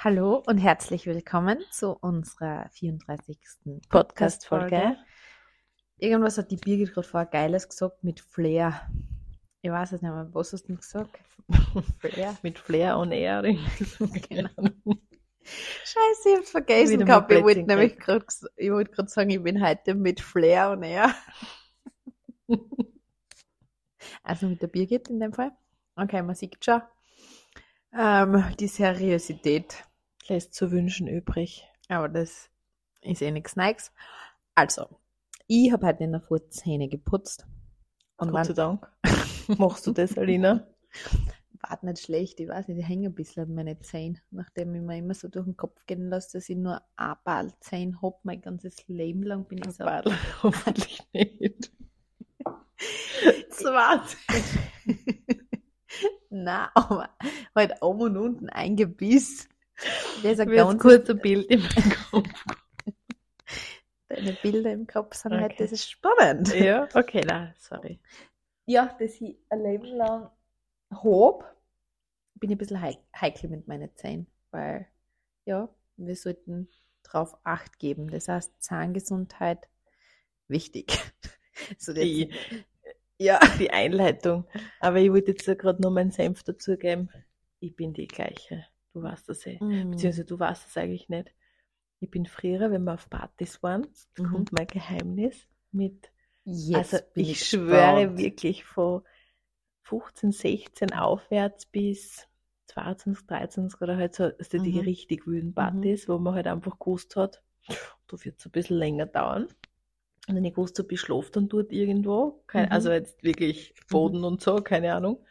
Hallo 0.00 0.44
und 0.46 0.58
herzlich 0.58 1.06
willkommen 1.06 1.58
zu 1.72 1.90
unserer 1.90 2.68
34. 2.68 3.36
Podcast-Folge. 3.88 4.96
Irgendwas 5.98 6.38
hat 6.38 6.52
die 6.52 6.56
Birgit 6.56 6.94
gerade 6.94 7.08
vorher 7.08 7.28
Geiles 7.28 7.68
gesagt 7.68 8.04
mit 8.04 8.20
Flair. 8.20 8.88
Ich 9.60 9.72
weiß 9.72 9.90
es 9.90 10.00
nicht 10.00 10.12
mehr. 10.12 10.28
Was 10.32 10.52
hast 10.52 10.62
du 10.62 10.66
denn 10.68 10.76
gesagt? 10.76 11.18
Flair? 11.98 12.36
mit 12.44 12.60
Flair 12.60 12.96
on 12.96 13.10
Air. 13.10 13.42
genau. 14.28 14.50
Scheiße, 15.42 16.28
ich 16.28 16.36
hab's 16.36 16.50
vergessen 16.50 17.04
gehabt. 17.04 17.32
Ich 17.32 17.42
wollte 17.42 17.64
nämlich 17.64 17.98
gerade 17.98 18.24
wollt 18.24 19.10
sagen, 19.10 19.30
ich 19.30 19.42
bin 19.42 19.60
heute 19.60 19.96
mit 19.96 20.20
Flair 20.20 20.70
on 20.70 20.84
Air. 20.84 21.12
also 24.22 24.46
mit 24.46 24.62
der 24.62 24.68
Birgit 24.68 25.08
in 25.08 25.18
dem 25.18 25.32
Fall. 25.32 25.50
Okay, 25.96 26.22
man 26.22 26.36
sieht 26.36 26.64
schon. 26.64 26.82
Ähm, 27.92 28.44
die 28.60 28.68
Seriosität 28.68 29.87
lässt 30.28 30.54
zu 30.54 30.70
wünschen 30.70 31.06
übrig. 31.06 31.66
Aber 31.88 32.08
das 32.08 32.50
ist 33.02 33.22
eh 33.22 33.30
nichts 33.30 33.56
Neues. 33.56 33.92
Also, 34.54 34.86
ich 35.46 35.72
habe 35.72 35.86
heute 35.86 36.04
in 36.04 36.12
der 36.12 36.20
Früh 36.20 36.40
Zähne 36.48 36.88
geputzt. 36.88 37.46
Und 38.16 38.32
Gott 38.32 38.46
sei 38.46 38.52
Dank. 38.52 38.90
Machst 39.58 39.86
du 39.86 39.92
das, 39.92 40.18
Alina? 40.18 40.66
War 41.60 41.78
nicht 41.82 42.02
schlecht, 42.02 42.38
ich 42.40 42.48
weiß 42.48 42.68
nicht, 42.68 42.78
die 42.78 42.84
hängen 42.84 43.06
ein 43.06 43.14
bisschen 43.14 43.44
an 43.44 43.54
meine 43.54 43.78
Zähne, 43.80 44.20
nachdem 44.30 44.74
ich 44.74 44.82
mir 44.82 44.98
immer 44.98 45.14
so 45.14 45.28
durch 45.28 45.44
den 45.44 45.56
Kopf 45.56 45.86
gehen 45.86 46.08
lasse, 46.08 46.38
dass 46.38 46.48
ich 46.48 46.56
nur 46.56 46.80
ein 46.96 47.14
paar 47.24 47.60
Zähne 47.60 48.00
habe, 48.00 48.16
mein 48.22 48.40
ganzes 48.40 48.86
Leben 48.86 49.22
lang 49.22 49.46
bin 49.46 49.58
ich 49.58 49.72
so. 49.72 49.84
Ball, 49.84 50.04
hoffentlich 50.42 51.00
nicht. 51.12 51.72
Zwei 53.50 54.00
Nein, 56.30 56.68
aber 56.74 57.08
halt 57.54 57.82
oben 57.82 58.02
und 58.02 58.16
unten 58.16 58.48
ein 58.50 58.76
Gebiss. 58.76 59.48
Das 60.22 60.32
ist 60.32 60.40
ein 60.40 60.50
ganz 60.50 60.80
kurzes 60.80 61.20
Bild 61.20 61.46
in 61.46 61.60
meinem 61.60 61.92
Kopf. 62.10 62.44
Deine 64.08 64.32
Bilder 64.32 64.72
im 64.72 64.86
Kopf 64.86 65.14
sind 65.14 65.32
halt, 65.32 65.44
okay. 65.44 65.50
halt, 65.50 65.60
das 65.60 65.72
ist 65.72 65.90
spannend. 65.90 66.54
Ja, 66.54 66.88
okay, 66.94 67.22
na, 67.26 67.52
sorry. 67.58 68.00
Ja, 68.66 68.96
dass 68.98 69.20
ich 69.20 69.36
ein 69.50 69.62
Leben 69.62 69.86
lang 69.86 70.30
habe, 70.90 71.44
bin 72.34 72.50
ich 72.50 72.56
ein 72.56 72.58
bisschen 72.58 72.82
heikel 72.82 73.50
mit 73.50 73.68
meinen 73.68 73.94
Zähnen, 73.96 74.26
weil, 74.50 74.86
ja, 75.44 75.68
wir 75.96 76.16
sollten 76.16 76.68
drauf 77.02 77.36
Acht 77.44 77.78
geben. 77.78 78.08
Das 78.08 78.28
heißt, 78.28 78.62
Zahngesundheit 78.62 79.68
wichtig. 80.48 80.98
so 81.78 81.92
die, 81.92 82.32
ja. 83.18 83.38
die 83.58 83.70
Einleitung. 83.70 84.46
Aber 84.80 84.98
ich 84.98 85.10
wollte 85.10 85.32
jetzt 85.32 85.46
gerade 85.58 85.82
noch 85.82 85.90
meinen 85.90 86.10
Senf 86.10 86.42
dazugeben. 86.42 87.10
Ich 87.60 87.74
bin 87.74 87.92
die 87.92 88.06
gleiche. 88.06 88.66
Du 88.98 89.04
weißt 89.04 89.28
das 89.28 89.46
eh. 89.46 89.58
Mhm. 89.62 89.92
Beziehungsweise 89.92 90.24
du 90.24 90.38
weißt 90.38 90.68
es 90.68 90.76
eigentlich 90.76 91.08
nicht. 91.08 91.32
Ich 92.00 92.10
bin 92.10 92.26
früher, 92.26 92.70
wenn 92.70 92.82
wir 92.82 92.94
auf 92.94 93.08
Partys 93.08 93.62
waren, 93.62 93.86
mhm. 94.16 94.24
kommt 94.24 94.52
mein 94.52 94.66
Geheimnis 94.66 95.48
mit. 95.70 96.10
Jetzt 96.44 96.94
also 96.94 97.06
ich, 97.14 97.30
ich 97.30 97.48
schwöre 97.48 98.16
wirklich 98.16 98.64
von 98.64 99.02
15, 99.82 100.32
16 100.32 100.92
aufwärts 100.92 101.66
bis 101.66 102.26
22, 102.66 103.26
13 103.26 103.68
oder 103.80 103.96
halt 103.96 104.14
so 104.14 104.24
also 104.24 104.58
mhm. 104.58 104.62
die 104.64 104.80
richtig 104.80 105.26
wüden 105.26 105.54
Partys, 105.54 106.08
mhm. 106.08 106.12
wo 106.12 106.18
man 106.18 106.34
halt 106.34 106.46
einfach 106.48 106.78
gewusst 106.78 107.14
hat, 107.14 107.42
da 108.08 108.24
wird 108.24 108.38
es 108.38 108.46
ein 108.46 108.52
bisschen 108.52 108.78
länger 108.78 109.06
dauern. 109.06 109.46
Und 110.26 110.34
dann 110.34 110.44
ich 110.44 110.54
gewusst 110.54 110.78
habe, 110.78 110.92
ich 110.92 111.00
schlafe 111.00 111.30
dann 111.32 111.48
dort 111.48 111.72
irgendwo, 111.72 112.42
kein, 112.48 112.66
mhm. 112.66 112.72
also 112.72 112.90
jetzt 112.90 113.22
wirklich 113.22 113.74
Boden 113.88 114.18
mhm. 114.18 114.24
und 114.24 114.42
so, 114.42 114.56
keine 114.56 114.92
Ahnung, 114.92 115.24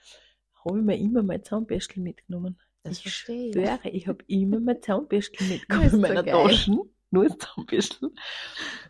habe 0.64 0.80
ich 0.80 0.86
mir 0.86 0.98
immer 0.98 1.22
mein 1.22 1.44
Zahnbürstel 1.44 2.02
mitgenommen. 2.02 2.58
Das 2.88 2.98
ich 2.98 3.04
verstehe. 3.04 3.54
schwöre, 3.54 3.90
ich 3.90 4.08
habe 4.08 4.24
immer 4.28 4.60
mein 4.60 4.82
Zahnbürstel 4.82 5.48
mitgenommen 5.48 5.94
in 5.94 6.02
meiner 6.02 6.24
so 6.24 6.48
Tasche. 6.48 6.78
Nur 7.10 7.26
das 7.26 7.38
Zahnbürstel. 7.38 8.12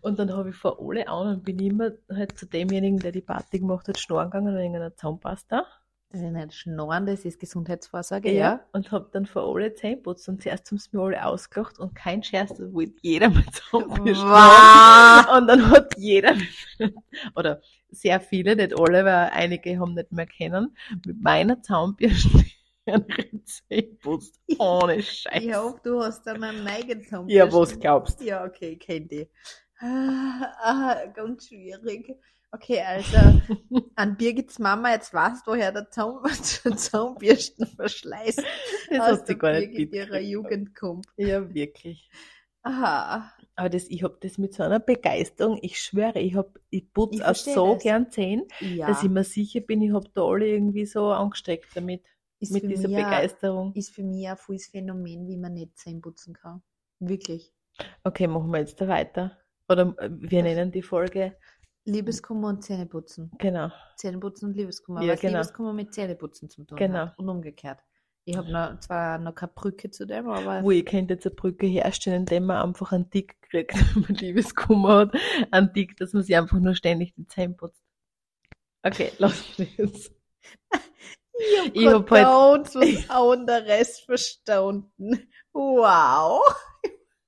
Und 0.01 0.17
dann 0.17 0.33
habe 0.33 0.49
ich 0.49 0.55
vor 0.55 0.79
alle 0.81 1.07
anderen, 1.07 1.43
bin 1.43 1.59
ich 1.59 1.67
immer 1.67 1.91
halt 2.11 2.37
zu 2.37 2.47
demjenigen, 2.47 2.99
der 2.99 3.11
die 3.11 3.21
Party 3.21 3.59
gemacht 3.59 3.87
hat, 3.87 3.99
schnorren 3.99 4.31
gegangen 4.31 4.55
an 4.55 4.57
irgendeiner 4.57 4.95
Zahnpasta. 4.95 5.65
Das 6.09 6.21
ist 6.21 6.31
nicht 6.31 6.53
Schnorren, 6.53 7.05
das 7.05 7.25
ist 7.25 7.37
Gesundheitsvorsorge, 7.37 8.31
ja. 8.31 8.39
ja. 8.39 8.59
Und 8.71 8.91
habe 8.91 9.09
dann 9.11 9.25
vor 9.25 9.53
alle 9.53 9.73
Zähne 9.73 9.97
putzt 9.97 10.30
und 10.30 10.41
zuerst 10.41 10.71
haben 10.71 10.77
sie 10.77 10.89
mir 10.93 11.03
alle 11.03 11.25
ausgelacht 11.25 11.80
und 11.80 11.95
kein 11.95 12.23
Scherz, 12.23 12.55
da 12.57 12.71
wollte 12.71 12.93
jeder 13.02 13.30
mit 13.30 13.53
Zahnbürsten. 13.53 14.30
Wow. 14.30 15.37
Und 15.37 15.47
dann 15.47 15.69
hat 15.69 15.97
jeder, 15.97 16.33
oder 17.36 17.61
sehr 17.89 18.21
viele, 18.21 18.55
nicht 18.55 18.80
alle, 18.80 19.03
weil 19.03 19.31
einige 19.33 19.80
haben 19.80 19.95
nicht 19.95 20.13
mehr 20.13 20.27
kennen, 20.27 20.77
mit 21.05 21.21
meiner 21.21 21.61
Zahnbürste 21.61 22.45
Rezept 22.87 23.99
putzt. 24.02 24.39
Ohne 24.59 25.02
Scheiß. 25.02 25.43
Ich 25.43 25.53
hoffe, 25.53 25.80
du 25.83 26.02
hast 26.02 26.25
dann 26.25 26.43
einen 26.43 26.65
Zahnbürsten. 26.65 27.30
Ja, 27.30 27.52
was 27.52 27.80
glaubst 27.80 28.20
du? 28.20 28.25
Ja, 28.25 28.45
okay, 28.45 28.73
ich 28.73 28.80
kenne 28.80 29.08
die. 29.08 29.30
Ah, 29.80 30.53
ah, 30.61 31.05
ganz 31.14 31.48
schwierig. 31.48 32.15
Okay, 32.52 32.81
also 32.81 33.17
an 33.95 34.17
Birgits 34.17 34.58
Mama, 34.58 34.92
jetzt 34.92 35.14
weißt 35.14 35.45
du, 35.45 35.52
woher 35.52 35.71
der 35.71 35.89
Zaun, 35.89 36.23
Zahnbürstenverschleiß 36.25 38.37
das 38.89 38.99
aus 38.99 39.23
der 39.25 39.36
gar 39.36 39.54
nicht 39.54 39.71
Birgit 39.71 39.93
ihrer 39.93 40.19
Jugend 40.19 40.73
kommt. 40.73 41.05
Ja, 41.17 41.54
wirklich. 41.54 42.09
Aha. 42.64 43.31
Aber 43.55 43.69
das, 43.69 43.89
ich 43.89 44.04
hab 44.04 44.21
das 44.21 44.37
mit 44.37 44.54
so 44.54 44.64
einer 44.64 44.80
Begeisterung, 44.80 45.59
ich 45.61 45.81
schwöre, 45.81 46.19
ich 46.19 46.36
hab, 46.36 46.59
ich 46.69 46.92
putze 46.93 47.27
auch 47.27 47.36
so 47.36 47.73
das. 47.73 47.83
gern 47.83 48.11
Zähne, 48.11 48.45
ja. 48.59 48.87
dass 48.87 49.04
ich 49.04 49.09
mir 49.09 49.23
sicher 49.23 49.61
bin, 49.61 49.81
ich 49.81 49.93
hab 49.93 50.14
da 50.14 50.23
alle 50.23 50.48
irgendwie 50.48 50.86
so 50.86 51.08
angesteckt 51.08 51.75
damit. 51.75 52.04
Ist 52.39 52.52
mit 52.53 52.64
dieser 52.64 52.87
Begeisterung. 52.87 53.73
Ist 53.73 53.93
für 53.93 54.03
mich 54.03 54.27
ein 54.27 54.37
volles 54.37 54.67
Phänomen, 54.67 55.27
wie 55.27 55.37
man 55.37 55.53
nicht 55.53 55.77
Zähne 55.77 56.02
putzen 56.02 56.33
kann. 56.33 56.61
Wirklich. 56.99 57.53
Okay, 58.03 58.27
machen 58.27 58.52
wir 58.52 58.59
jetzt 58.59 58.80
da 58.80 58.87
weiter. 58.87 59.37
Oder 59.70 59.95
äh, 59.98 60.09
wir 60.11 60.43
nennen 60.43 60.71
die 60.71 60.81
Folge 60.81 61.36
Liebeskummer 61.86 62.49
und 62.49 62.64
Zähneputzen. 62.64 63.31
Genau. 63.39 63.71
Zähneputzen 63.95 64.49
und 64.49 64.58
Liebeskummer. 64.58 65.02
Ja, 65.03 65.15
genau. 65.15 65.39
Liebeskummer 65.39 65.73
mit 65.73 65.93
Zähneputzen 65.93 66.49
zu 66.49 66.65
tun 66.65 66.77
genau. 66.77 66.99
hat. 66.99 67.17
Und 67.17 67.30
umgekehrt. 67.30 67.80
Ich 68.25 68.36
habe 68.36 68.52
noch, 68.52 68.77
zwar 68.81 69.19
noch 69.19 69.33
keine 69.33 69.54
Brücke 69.55 69.89
zu 69.89 70.05
dem, 70.05 70.27
aber. 70.27 70.61
Wo 70.61 70.71
ich 70.71 70.86
könnte 70.86 71.14
jetzt 71.14 71.25
eine 71.25 71.36
Brücke 71.36 71.65
herstellen, 71.65 72.21
indem 72.23 72.48
man 72.48 72.61
einfach 72.61 72.92
einen 72.92 73.09
Dick 73.09 73.42
kriegt, 73.42 73.73
wenn 73.95 74.02
man 74.02 74.15
Liebeskummer 74.15 74.95
hat. 74.98 75.15
Einen 75.49 75.71
Dick, 75.71 75.95
dass 75.95 76.11
man 76.11 76.23
sich 76.23 76.36
einfach 76.36 76.59
nur 76.59 76.75
ständig 76.75 77.15
die 77.15 77.25
Zähne 77.25 77.54
putzt. 77.54 77.81
Okay, 78.83 79.14
lass 79.17 79.58
mich 79.58 79.77
jetzt. 79.77 80.11
Ich 81.73 81.87
hab 81.87 82.09
halt. 82.11 82.75
was 82.75 82.75
anderes 83.09 83.99
verstanden. 83.99 85.30
Wow. 85.53 86.42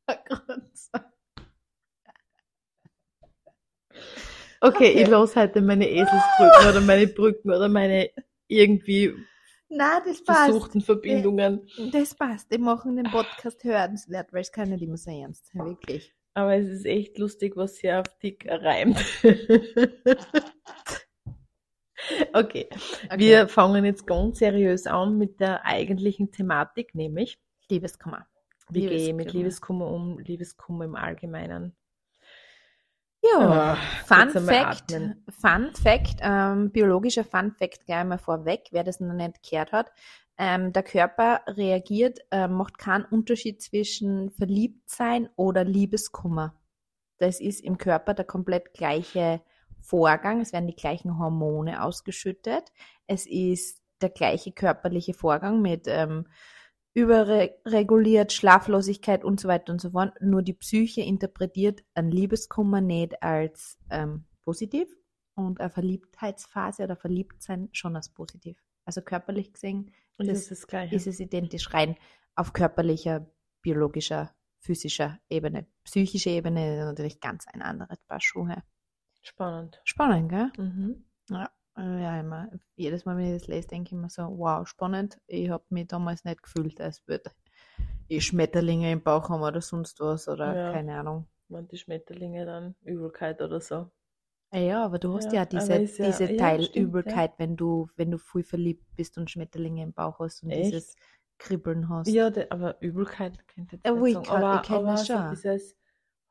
Okay, 4.62 4.90
okay. 4.90 5.04
ich 5.04 5.08
los 5.08 5.38
heute 5.38 5.62
meine 5.62 5.90
Eselsbrücken 5.90 6.70
oder 6.70 6.82
meine 6.82 7.08
Brücken 7.08 7.50
oder 7.50 7.70
meine 7.70 8.10
irgendwie 8.50 9.14
Nein, 9.70 10.02
das 10.06 10.24
passt. 10.24 10.46
versuchten 10.46 10.82
Verbindungen. 10.82 11.70
Das 11.92 12.16
passt. 12.16 12.52
Die 12.52 12.58
machen 12.58 12.96
den 12.98 13.06
Podcast 13.06 13.64
hörenswert, 13.64 14.34
weil 14.34 14.42
es 14.42 14.52
kann 14.52 14.70
nicht 14.70 14.82
immer 14.82 14.98
so 14.98 15.12
ernst 15.12 15.46
sein, 15.54 15.66
wirklich. 15.66 16.14
Aber 16.34 16.56
es 16.56 16.68
ist 16.68 16.86
echt 16.86 17.18
lustig, 17.20 17.56
was 17.56 17.76
sie 17.76 17.92
auf 17.92 18.08
dick 18.22 18.48
reimt. 18.50 18.98
okay. 22.34 22.68
okay, 23.06 23.18
wir 23.18 23.48
fangen 23.48 23.86
jetzt 23.86 24.06
ganz 24.08 24.40
seriös 24.40 24.88
an 24.88 25.18
mit 25.18 25.40
der 25.40 25.66
eigentlichen 25.66 26.32
Thematik, 26.32 26.96
nämlich 26.96 27.40
Liebeskummer. 27.70 28.26
Wie 28.70 28.82
gehe 28.82 29.10
ich 29.10 29.14
mit 29.14 29.34
Liebeskummer 29.34 29.88
um, 29.88 30.20
Liebeskummer 30.20 30.86
im 30.86 30.96
Allgemeinen? 30.96 31.76
Ja, 33.22 33.76
Fun 34.06 34.30
Fact, 34.30 34.92
Fun 35.30 35.72
Fact, 35.74 36.20
ähm, 36.22 36.72
biologischer 36.72 37.26
Fun 37.26 37.52
Fact 37.52 37.86
gleich 37.86 38.06
mal 38.06 38.18
vorweg, 38.18 38.70
wer 38.72 38.84
das 38.84 39.00
noch 39.00 39.14
nicht 39.14 39.44
gehört 39.44 39.74
hat. 39.74 39.92
Ähm, 40.38 40.72
der 40.72 40.84
Körper 40.84 41.42
reagiert, 41.48 42.20
äh, 42.32 42.48
macht 42.48 42.78
keinen 42.78 43.04
Unterschied 43.04 43.62
zwischen 43.62 44.30
Verliebtsein 44.32 45.30
oder 45.36 45.66
Liebeskummer. 45.66 46.56
Das 47.18 47.42
ist 47.42 47.60
im 47.60 47.78
Körper 47.78 48.14
der 48.14 48.24
komplett 48.24 48.74
gleiche 48.74 49.42
Vorgang. 49.90 50.40
Es 50.40 50.54
werden 50.54 50.68
die 50.68 50.76
gleichen 50.76 51.18
Hormone 51.18 51.84
ausgeschüttet. 51.84 52.72
Es 53.08 53.26
ist 53.26 53.82
der 54.02 54.10
gleiche 54.10 54.52
körperliche 54.52 55.14
Vorgang 55.14 55.62
mit 55.62 55.86
ähm, 55.88 56.28
überreguliert, 56.94 58.32
Schlaflosigkeit 58.32 59.24
und 59.24 59.40
so 59.40 59.48
weiter 59.48 59.74
und 59.74 59.82
so 59.82 59.92
fort. 59.92 60.14
Nur 60.22 60.44
die 60.44 60.54
Psyche 60.54 61.02
interpretiert 61.02 61.84
ein 61.96 62.12
Liebeskummer 62.12 62.82
nicht 62.82 63.22
als 63.24 63.78
ähm, 63.90 64.26
positiv 64.44 64.88
und 65.36 65.60
eine 65.60 65.70
Verliebtheitsphase 65.70 66.84
oder 66.84 66.96
Verliebtsein 66.96 67.70
schon 67.72 67.96
als 67.96 68.10
positiv. 68.10 68.58
Also 68.86 69.02
körperlich 69.02 69.54
gesehen 69.54 69.92
ist, 70.18 70.52
es, 70.52 70.66
ist 70.92 71.08
es 71.08 71.20
identisch 71.20 71.74
rein 71.74 71.96
auf 72.36 72.54
körperlicher, 72.54 73.28
biologischer, 73.62 74.36
physischer 74.60 75.20
Ebene. 75.30 75.66
Psychische 75.84 76.30
Ebene 76.30 76.80
ist 76.80 76.86
natürlich 76.86 77.20
ganz 77.20 77.48
ein 77.48 77.62
anderes 77.62 78.00
Paar 78.08 78.22
Schuhe. 78.22 78.64
Spannend. 79.22 79.82
Spannend, 79.84 80.30
gell? 80.30 80.52
Mhm. 80.58 81.06
Ja. 81.30 81.50
Äh, 81.78 82.02
ja, 82.02 82.20
immer, 82.20 82.50
jedes 82.76 83.06
Mal, 83.06 83.18
wenn 83.18 83.34
ich 83.34 83.42
das 83.42 83.48
lese, 83.48 83.68
denke 83.68 83.96
ich 83.96 84.02
mir 84.02 84.10
so, 84.10 84.24
wow, 84.24 84.68
spannend. 84.68 85.20
Ich 85.28 85.50
habe 85.50 85.64
mich 85.70 85.88
damals 85.88 86.26
nicht 86.26 86.44
gefühlt, 86.44 86.82
als 86.82 87.08
würde 87.08 87.32
Schmetterlinge 88.18 88.92
im 88.92 89.04
Bauch 89.04 89.30
haben 89.30 89.44
oder 89.44 89.62
sonst 89.62 90.00
was 90.00 90.28
oder 90.28 90.56
ja. 90.56 90.72
keine 90.72 91.00
Ahnung. 91.00 91.28
Wenn 91.48 91.68
die 91.68 91.78
Schmetterlinge 91.78 92.46
dann 92.46 92.76
Übelkeit 92.84 93.42
oder 93.42 93.62
so. 93.62 93.92
Ah 94.52 94.58
ja, 94.58 94.84
aber 94.84 94.98
du 94.98 95.16
hast 95.16 95.32
ja, 95.32 95.42
ja 95.42 95.46
diese, 95.46 95.74
ja, 95.74 96.08
diese 96.08 96.36
Teilübelkeit, 96.36 97.34
wenn 97.38 97.56
du, 97.56 97.88
wenn 97.96 98.10
du 98.10 98.18
viel 98.18 98.44
verliebt 98.44 98.84
bist 98.96 99.18
und 99.18 99.30
Schmetterlinge 99.30 99.84
im 99.84 99.94
Bauch 99.94 100.20
hast 100.20 100.42
und 100.44 100.50
Echt? 100.50 100.74
dieses 100.74 100.96
Kribbeln 101.38 101.88
hast. 101.88 102.08
Ja, 102.08 102.32
aber 102.50 102.82
Übelkeit 102.82 103.48
könnte 103.48 103.76
ich 103.76 103.84
nicht 103.84 104.14
sagen. 104.14 104.28
Aber, 104.28 104.62
ich 104.62 104.68
kenne 104.68 104.86
das 104.86 105.08
schon. 105.08 105.30
Dieses 105.30 105.78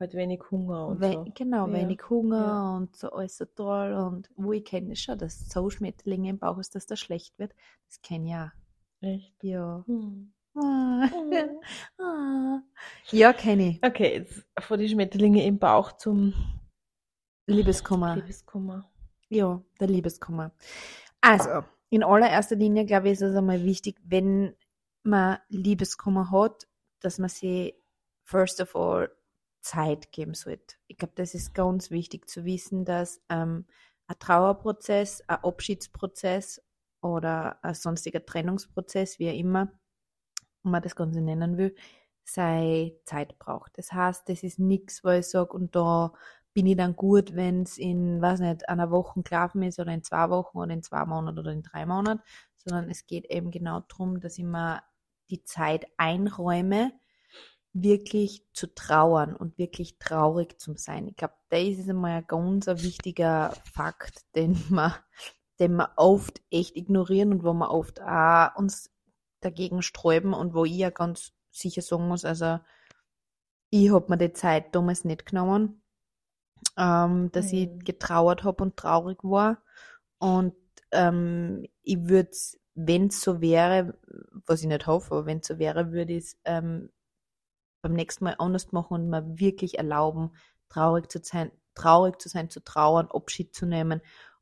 halt 0.01 0.15
wenig 0.15 0.41
Hunger 0.51 0.87
und 0.87 1.01
We 1.01 1.13
so. 1.13 1.27
Genau, 1.35 1.71
wenig 1.73 2.01
Hunger 2.09 2.77
und 2.77 2.97
so 2.97 3.11
alles 3.11 3.37
so 3.37 3.45
toll 3.45 3.93
und 3.93 4.31
wo 4.37 4.53
ich 4.53 4.65
kenne 4.65 4.91
das 4.91 5.01
schon, 5.01 5.19
dass 5.19 5.49
so 5.49 5.71
Schmetterlinge 5.71 6.31
im 6.31 6.39
Bauch 6.39 6.59
ist, 6.59 6.75
dass 6.75 6.87
das 6.87 7.01
schlecht 7.01 7.39
wird. 7.39 7.55
Das 7.87 8.01
kenne 8.03 8.25
ich 8.25 8.31
ja. 8.31 8.53
Echt? 9.01 9.43
Ja. 9.43 9.85
Hm. 9.87 10.33
Ah. 10.55 11.09
Ah. 12.01 12.61
Ja, 13.11 13.33
kenne 13.33 13.71
ich. 13.71 13.85
Okay, 13.85 14.19
jetzt 14.19 14.45
von 14.61 14.79
die 14.79 14.89
Schmetterlinge 14.89 15.45
im 15.45 15.59
Bauch 15.59 15.93
zum 15.93 16.33
Liebeskummer. 17.47 18.17
Liebeskummer. 18.17 18.91
Ja, 19.29 19.63
der 19.81 19.89
Liebeskummer. 19.89 20.53
Also, 21.21 21.65
in 21.91 22.03
allererster 22.03 22.57
Linie, 22.57 22.85
glaube 22.85 23.09
ich, 23.09 23.15
ist 23.15 23.23
es 23.23 23.37
einmal 23.37 23.65
wichtig, 23.65 23.97
wenn 24.05 24.55
man 25.03 25.39
Liebeskummer 25.49 26.31
hat, 26.31 26.67
dass 27.01 27.19
man 27.19 27.29
sich 27.29 27.75
first 28.25 28.61
of 28.61 28.77
all 28.77 29.11
Zeit 29.69 30.13
geben 30.13 30.33
sollte. 30.33 30.77
Ich 30.87 30.97
glaube, 30.97 31.13
das 31.17 31.35
ist 31.35 31.55
ganz 31.55 31.91
wichtig 31.91 32.27
zu 32.29 32.47
wissen, 32.47 32.87
dass 32.87 33.21
ähm, 33.29 33.67
ein 34.07 34.19
Trauerprozess, 34.19 35.23
ein 35.29 35.45
Abschiedsprozess 35.45 36.63
oder 37.03 37.63
ein 37.63 37.75
sonstiger 37.75 38.25
Trennungsprozess, 38.25 39.19
wie 39.19 39.29
auch 39.29 39.35
immer, 39.35 39.71
man 40.63 40.83
das 40.83 40.97
Ganze 40.97 41.21
nennen 41.21 41.59
will, 41.59 41.75
sei 42.25 42.95
Zeit 43.05 43.39
braucht. 43.39 43.77
Das 43.77 43.93
heißt, 43.93 44.29
das 44.29 44.43
ist 44.43 44.59
nichts, 44.59 45.05
wo 45.05 45.11
ich 45.11 45.29
sage, 45.29 45.53
und 45.53 45.77
da 45.77 46.15
bin 46.55 46.67
ich 46.67 46.77
dann 46.77 46.97
gut, 46.97 47.37
wenn 47.37 47.63
es 47.63 47.77
in, 47.77 48.23
weiß 48.23 48.41
nicht, 48.41 48.69
einer 48.71 48.91
Woche 48.91 49.23
gelaufen 49.23 49.63
ist 49.63 49.79
oder 49.79 49.93
in 49.93 50.03
zwei 50.03 50.31
Wochen 50.31 50.59
oder 50.59 50.73
in 50.73 50.83
zwei 50.83 51.05
Monaten 51.05 51.39
oder 51.39 51.53
in 51.53 51.63
drei 51.63 51.85
Monaten, 51.85 52.23
sondern 52.57 52.91
es 52.91 53.07
geht 53.07 53.27
eben 53.27 53.51
genau 53.51 53.81
darum, 53.81 54.19
dass 54.19 54.39
ich 54.39 54.45
mir 54.45 54.83
die 55.31 55.45
Zeit 55.45 55.87
einräume, 55.99 56.93
wirklich 57.73 58.45
zu 58.53 58.73
trauern 58.75 59.37
und 59.37 59.59
wirklich 59.59 59.99
traurig 59.99 60.59
zu 60.61 60.75
sein. 60.77 61.09
Ich 61.09 61.17
glaube, 61.17 61.35
das 61.51 61.61
ist 61.61 61.89
einmal 61.89 62.19
ein 62.19 62.27
ganz 62.27 62.67
wichtiger 62.67 63.55
Fakt, 63.73 64.25
den 64.35 64.63
man, 64.69 64.95
den 65.59 65.77
wir 65.77 65.93
oft 65.97 66.41
echt 66.51 66.77
ignorieren 66.77 67.33
und 67.33 67.45
wo 67.45 67.53
wir 67.53 67.71
oft 67.71 68.01
auch 68.01 68.57
uns 68.57 68.91
dagegen 69.41 69.83
sträuben 69.83 70.35
und 70.35 70.55
wo 70.55 70.65
ich 70.65 70.77
ja 70.77 70.91
ganz 70.91 71.33
sicher 71.51 71.83
sagen 71.83 72.09
muss, 72.09 72.25
also 72.25 72.59
ich 73.71 73.93
habe 73.93 74.07
mir 74.09 74.19
die 74.19 74.33
Zeit 74.33 74.75
damals 74.75 75.05
nicht 75.05 75.27
genommen 75.27 75.83
ähm, 76.77 77.31
dass 77.33 77.53
mhm. 77.53 77.59
ich 77.59 77.85
getrauert 77.85 78.45
habe 78.45 78.63
und 78.63 78.77
traurig 78.77 79.19
war. 79.23 79.63
Und 80.19 80.55
ähm, 80.93 81.67
ich 81.83 82.09
würde 82.09 82.31
wenn 82.81 83.09
es 83.09 83.23
so 83.23 83.41
wäre, 83.41 83.99
was 84.47 84.61
ich 84.61 84.69
nicht 84.69 84.87
hoffe, 84.87 85.17
aber 85.17 85.27
wenn 85.27 85.39
es 85.39 85.49
so 85.49 85.59
wäre, 85.59 85.91
würde 85.91 86.13
ich 86.13 86.25
es 86.25 86.41
ähm, 86.45 86.91
beim 87.81 87.93
nächsten 87.93 88.25
Mal 88.25 88.37
anders 88.39 88.73
machen 88.73 88.95
und 88.95 89.11
mir 89.11 89.39
wirklich 89.39 89.79
erlauben, 89.79 90.31
traurig 90.69 91.11
zu 91.11 91.21
sein, 91.23 91.53
traurig 91.75 92.21
zu 92.21 92.29
sein, 92.29 92.51
zu 92.51 92.61
trauern, 92.61 93.09
Abschied 93.11 93.55
zu 93.55 93.67
nehmen 93.67 94.01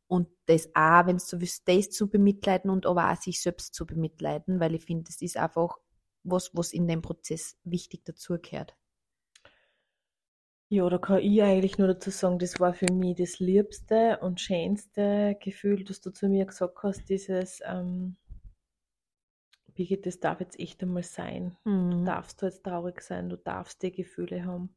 und 0.08 0.28
das 0.46 0.68
auch, 0.74 1.06
wenn 1.06 1.16
es 1.16 1.28
so 1.28 1.36
ist, 1.36 1.68
das 1.68 1.90
zu 1.90 2.08
bemitleiden 2.08 2.70
und 2.70 2.86
aber 2.86 3.10
auch 3.10 3.16
sich 3.16 3.40
selbst 3.40 3.74
zu 3.74 3.86
bemitleiden, 3.86 4.60
weil 4.60 4.74
ich 4.74 4.84
finde, 4.84 5.04
das 5.04 5.20
ist 5.20 5.36
einfach 5.36 5.78
was, 6.22 6.50
was 6.54 6.72
in 6.72 6.86
dem 6.86 7.02
Prozess 7.02 7.56
wichtig 7.64 8.04
dazugehört. 8.04 8.76
Ja, 10.68 10.88
da 10.88 10.98
kann 10.98 11.20
ich 11.20 11.42
eigentlich 11.42 11.78
nur 11.78 11.86
dazu 11.86 12.10
sagen, 12.10 12.40
das 12.40 12.58
war 12.58 12.74
für 12.74 12.92
mich 12.92 13.16
das 13.16 13.38
liebste 13.38 14.18
und 14.20 14.40
schönste 14.40 15.36
Gefühl, 15.40 15.84
dass 15.84 16.00
du 16.00 16.10
zu 16.10 16.28
mir 16.28 16.44
gesagt 16.44 16.82
hast, 16.82 17.08
dieses, 17.08 17.60
ähm, 17.64 18.16
Birgit, 19.76 20.06
das 20.06 20.20
darf 20.20 20.40
jetzt 20.40 20.58
echt 20.58 20.82
einmal 20.82 21.02
sein. 21.02 21.56
Mhm. 21.64 21.90
Du 21.90 22.04
darfst 22.04 22.42
jetzt 22.42 22.64
traurig 22.64 23.00
sein, 23.02 23.28
du 23.28 23.36
darfst 23.36 23.82
die 23.82 23.92
Gefühle 23.92 24.44
haben 24.44 24.74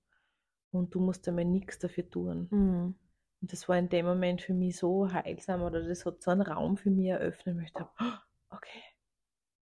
und 0.71 0.93
du 0.93 0.99
musst 0.99 1.27
einmal 1.27 1.45
nichts 1.45 1.79
dafür 1.79 2.09
tun. 2.09 2.47
Mhm. 2.51 2.95
Und 3.41 3.53
das 3.53 3.69
war 3.69 3.77
in 3.77 3.89
dem 3.89 4.05
Moment 4.05 4.41
für 4.41 4.53
mich 4.53 4.77
so 4.77 5.11
heilsam 5.11 5.61
oder 5.61 5.81
das 5.87 6.05
hat 6.05 6.21
so 6.21 6.31
einen 6.31 6.41
Raum 6.41 6.77
für 6.77 6.91
mich 6.91 7.07
eröffnet, 7.07 7.55
wo 7.55 7.61
ich 7.61 7.73
dachte, 7.73 7.91
oh, 8.01 8.55
okay, 8.55 8.83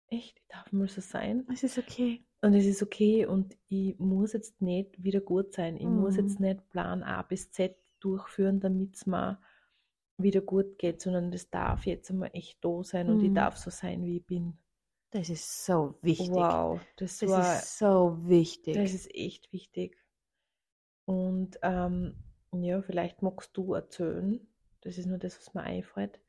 echt, 0.08 0.40
ich 0.40 0.48
darf 0.48 0.72
mal 0.72 0.88
so 0.88 1.02
sein. 1.02 1.46
Es 1.52 1.64
ist 1.64 1.78
okay. 1.78 2.26
Und 2.42 2.54
es 2.54 2.66
ist 2.66 2.82
okay 2.82 3.26
und 3.26 3.58
ich 3.68 3.98
muss 4.00 4.34
jetzt 4.34 4.62
nicht 4.62 5.04
wieder 5.04 5.20
gut 5.20 5.54
sein. 5.54 5.78
Ich 5.78 5.86
mhm. 5.86 6.00
muss 6.00 6.16
jetzt 6.16 6.40
nicht 6.40 6.68
Plan 6.70 7.04
A 7.04 7.22
bis 7.22 7.52
Z 7.52 7.76
durchführen, 8.00 8.60
damit 8.60 8.96
es 8.96 9.06
mir 9.06 9.40
wieder 10.18 10.42
gut 10.42 10.78
geht, 10.78 11.02
sondern 11.02 11.32
das 11.32 11.50
darf 11.50 11.86
jetzt 11.86 12.10
einmal 12.10 12.32
echt 12.34 12.64
da 12.64 12.84
sein 12.84 13.10
und 13.10 13.22
ich 13.22 13.30
mhm. 13.30 13.36
darf 13.36 13.58
so 13.58 13.70
sein, 13.70 14.04
wie 14.04 14.18
ich 14.18 14.26
bin. 14.26 14.58
Das 15.12 15.30
ist 15.30 15.66
so 15.66 15.96
wichtig. 16.02 16.30
Wow, 16.30 16.80
das, 16.98 17.18
das 17.18 17.30
war, 17.30 17.56
ist 17.56 17.80
so 17.80 18.18
wichtig. 18.22 18.76
Das 18.76 18.94
ist 18.94 19.14
echt 19.14 19.52
wichtig. 19.52 19.98
Und 21.06 21.58
ähm, 21.64 22.16
ja, 22.52 22.82
vielleicht 22.82 23.22
magst 23.24 23.58
du 23.58 23.74
erzählen. 23.74 24.48
Das 24.82 24.98
ist 24.98 25.08
nur 25.08 25.18
das, 25.18 25.40
was 25.40 25.54
mir 25.54 25.64
einfällt. 25.64 26.20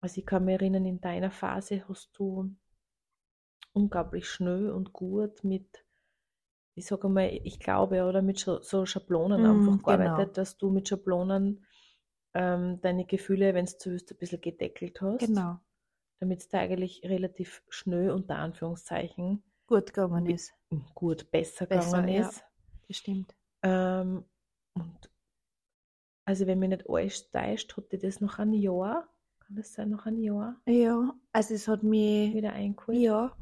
Also 0.00 0.18
ich 0.18 0.26
kann 0.26 0.44
mich 0.44 0.54
erinnern, 0.54 0.84
in 0.84 1.00
deiner 1.00 1.30
Phase 1.30 1.88
hast 1.88 2.10
du 2.18 2.54
unglaublich 3.72 4.28
schnell 4.28 4.70
und 4.70 4.92
gut 4.92 5.42
mit, 5.42 5.84
ich 6.74 6.84
sage 6.84 7.08
mal, 7.08 7.30
ich 7.42 7.58
glaube, 7.58 8.04
oder 8.04 8.20
mit 8.20 8.38
so 8.38 8.86
Schablonen 8.86 9.42
mm, 9.42 9.46
einfach 9.46 9.82
gearbeitet, 9.82 10.16
genau. 10.16 10.32
dass 10.34 10.58
du 10.58 10.70
mit 10.70 10.88
Schablonen 10.88 11.64
ähm, 12.34 12.80
deine 12.82 13.06
Gefühle, 13.06 13.54
wenn 13.54 13.64
es 13.64 13.78
zu 13.78 13.94
ist, 13.94 14.12
ein 14.12 14.18
bisschen 14.18 14.42
gedeckelt 14.42 15.00
hast. 15.00 15.26
Genau. 15.26 15.58
Damit 16.24 16.40
es 16.40 16.48
da 16.48 16.60
eigentlich 16.60 17.02
relativ 17.04 17.62
schnell 17.68 18.10
unter 18.10 18.36
Anführungszeichen 18.36 19.42
gut 19.66 19.92
gegangen 19.92 20.24
ist. 20.24 20.54
Gut, 20.94 21.30
besser, 21.30 21.66
besser 21.66 22.00
gegangen 22.00 22.22
ist. 22.22 22.38
Ja, 22.38 22.44
das 22.88 22.96
stimmt. 22.96 23.34
Ähm, 23.60 24.24
und 24.72 25.10
also 26.24 26.46
wenn 26.46 26.60
mir 26.60 26.68
nicht 26.68 26.88
alles 26.88 27.30
täuscht, 27.30 27.76
hatte 27.76 27.98
das 27.98 28.22
noch 28.22 28.38
ein 28.38 28.54
Jahr. 28.54 29.06
Kann 29.40 29.56
das 29.56 29.74
sein, 29.74 29.90
noch 29.90 30.06
ein 30.06 30.16
Jahr? 30.16 30.58
Ja, 30.64 31.14
also 31.32 31.52
es 31.52 31.68
hat 31.68 31.82
mich 31.82 32.32
wieder 32.32 32.54
eingeholt. 32.54 32.96
Ja, 32.96 33.36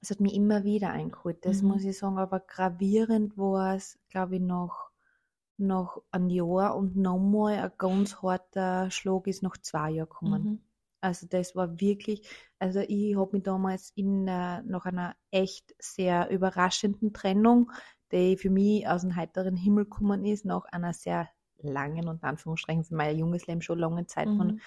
es 0.00 0.10
hat 0.10 0.20
mich 0.20 0.32
immer 0.32 0.64
wieder 0.64 0.88
eingeholt, 0.88 1.44
das 1.44 1.60
mhm. 1.60 1.68
muss 1.68 1.84
ich 1.84 1.98
sagen, 1.98 2.16
aber 2.16 2.40
gravierend 2.40 3.36
war 3.36 3.74
es, 3.74 3.98
glaube 4.08 4.36
ich, 4.36 4.40
noch, 4.40 4.88
noch 5.58 6.02
ein 6.10 6.30
Jahr 6.30 6.76
und 6.76 6.96
nochmal 6.96 7.58
ein 7.58 7.72
ganz 7.76 8.22
harter 8.22 8.90
Schlag 8.90 9.26
ist 9.26 9.42
nach 9.42 9.58
zwei 9.58 9.90
Jahren 9.90 10.08
gekommen. 10.08 10.42
Mhm. 10.44 10.60
Also 11.04 11.26
das 11.28 11.54
war 11.54 11.78
wirklich, 11.80 12.26
also 12.58 12.80
ich 12.80 13.14
habe 13.14 13.32
mich 13.32 13.42
damals 13.42 13.92
in, 13.94 14.26
äh, 14.26 14.62
nach 14.62 14.86
einer 14.86 15.14
echt 15.30 15.74
sehr 15.78 16.30
überraschenden 16.30 17.12
Trennung, 17.12 17.70
die 18.10 18.38
für 18.38 18.48
mich 18.48 18.88
aus 18.88 19.02
dem 19.02 19.14
heiteren 19.14 19.54
Himmel 19.54 19.84
gekommen 19.84 20.24
ist, 20.24 20.46
nach 20.46 20.64
einer 20.64 20.94
sehr 20.94 21.28
langen 21.58 22.08
und 22.08 22.24
Anführungsstrichen 22.24 22.84
für 22.84 22.94
mein 22.94 23.18
junges 23.18 23.46
Leben 23.46 23.60
schon 23.60 23.78
lange 23.78 24.06
Zeit 24.06 24.28
mhm. 24.28 24.36
von 24.38 24.60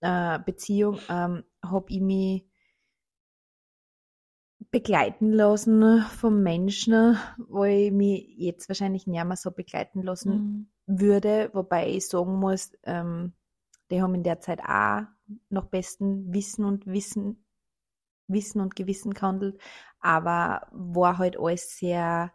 äh, 0.00 0.40
Beziehung, 0.44 0.98
ähm, 1.08 1.44
habe 1.62 1.86
ich 1.90 2.00
mich 2.00 2.44
begleiten 4.72 5.32
lassen 5.32 6.02
vom 6.02 6.42
Menschen, 6.42 7.16
wo 7.46 7.62
ich 7.62 7.92
mich 7.92 8.34
jetzt 8.36 8.68
wahrscheinlich 8.68 9.06
nicht 9.06 9.24
mehr 9.24 9.36
so 9.36 9.52
begleiten 9.52 10.02
lassen 10.02 10.68
mhm. 10.86 10.98
würde, 10.98 11.50
wobei 11.52 11.88
ich 11.88 12.08
sagen 12.08 12.34
muss, 12.40 12.72
ähm, 12.82 13.32
die 13.92 14.02
haben 14.02 14.16
in 14.16 14.24
der 14.24 14.40
Zeit 14.40 14.60
auch 14.60 15.06
nach 15.50 15.66
bestem 15.66 16.32
Wissen 16.32 16.64
und 16.64 16.86
Wissen, 16.86 17.44
Wissen 18.28 18.60
und 18.60 18.76
Gewissen 18.76 19.14
gehandelt, 19.14 19.60
aber 20.00 20.68
war 20.72 21.18
halt 21.18 21.38
alles 21.38 21.76
sehr 21.78 22.32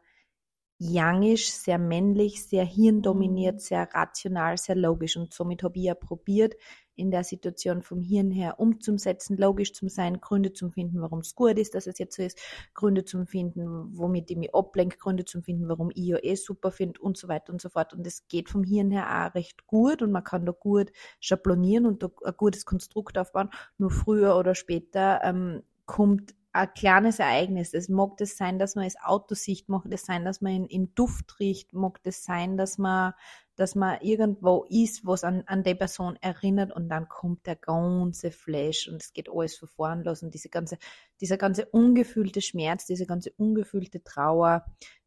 youngisch, 0.80 1.52
sehr 1.52 1.78
männlich, 1.78 2.46
sehr 2.48 2.66
hirndominiert, 2.66 3.56
mhm. 3.56 3.60
sehr 3.60 3.90
rational, 3.94 4.58
sehr 4.58 4.76
logisch 4.76 5.18
und 5.18 5.34
somit 5.34 5.64
habe 5.64 5.78
ich 5.78 5.86
ja 5.86 5.96
probiert, 5.96 6.56
in 6.96 7.12
der 7.12 7.24
Situation 7.24 7.82
vom 7.82 8.02
Hirn 8.02 8.32
her 8.32 8.60
umzusetzen, 8.60 9.38
logisch 9.38 9.74
zu 9.74 9.88
sein, 9.90 10.22
Gründe 10.22 10.54
zu 10.54 10.70
finden, 10.70 11.02
warum 11.02 11.20
es 11.20 11.36
gut 11.36 11.58
ist, 11.58 11.76
dass 11.76 11.88
es 11.88 12.00
jetzt 12.00 12.16
so 12.16 12.24
ist, 12.24 12.40
Gründe 12.74 13.06
zu 13.06 13.26
finden, 13.26 13.98
womit 13.98 14.30
ich 14.32 14.38
mich 14.38 14.54
ablenke, 14.54 14.98
Gründe 14.98 15.26
zu 15.26 15.42
finden, 15.42 15.68
warum 15.68 15.90
ich 15.92 16.06
ja 16.06 16.18
eh 16.22 16.36
super 16.36 16.72
finde 16.72 17.00
und 17.02 17.18
so 17.18 17.28
weiter 17.28 17.52
und 17.52 17.62
so 17.62 17.70
fort. 17.70 17.94
Und 17.94 18.06
es 18.06 18.28
geht 18.28 18.50
vom 18.50 18.64
Hirn 18.64 18.92
her 18.92 19.08
auch 19.08 19.36
recht 19.36 19.66
gut 19.68 20.02
und 20.02 20.12
man 20.12 20.24
kann 20.24 20.46
da 20.46 20.52
gut 20.52 20.92
schablonieren 21.20 21.86
und 21.86 22.04
da 22.04 22.10
ein 22.24 22.34
gutes 22.38 22.66
Konstrukt 22.66 23.18
aufbauen. 23.18 23.50
Nur 23.78 23.92
früher 23.92 24.36
oder 24.38 24.56
später 24.56 25.22
ähm, 25.24 25.64
kommt 25.86 26.36
ein 26.54 26.72
kleines 26.76 27.18
Ereignis. 27.18 27.74
Es 27.74 27.90
mag 27.90 28.16
das 28.18 28.38
sein, 28.38 28.60
dass 28.60 28.76
man 28.76 28.86
das 28.86 28.96
Auto 29.04 29.34
sieht, 29.34 29.68
mag 29.70 29.84
das 29.86 30.06
sein, 30.06 30.24
dass 30.24 30.40
man 30.40 30.54
in, 30.54 30.66
in 30.66 30.96
Duft 30.96 31.40
riecht, 31.40 31.74
mag 31.74 32.02
das 32.04 32.24
sein, 32.24 32.58
dass 32.58 32.78
man 32.78 33.14
dass 33.56 33.76
man 33.76 34.02
irgendwo 34.02 34.66
ist, 34.70 35.06
was 35.06 35.24
an, 35.24 35.44
an 35.46 35.64
die 35.64 35.76
Person 35.76 36.18
erinnert 36.22 36.72
und 36.76 36.90
dann 36.90 37.08
kommt 37.08 37.46
der 37.46 37.56
ganze 37.56 38.32
Flash 38.32 38.88
und 38.88 39.02
es 39.02 39.14
geht 39.14 39.30
alles 39.30 39.56
verfahren 39.56 40.04
los 40.04 40.24
und 40.24 40.34
diese 40.34 40.50
ganze, 40.50 40.78
dieser 41.22 41.38
ganze 41.38 41.66
ungefühlte 41.68 42.42
Schmerz, 42.42 42.86
diese 42.86 43.06
ganze 43.06 43.32
ungefühlte 43.38 44.04
Trauer, 44.04 44.66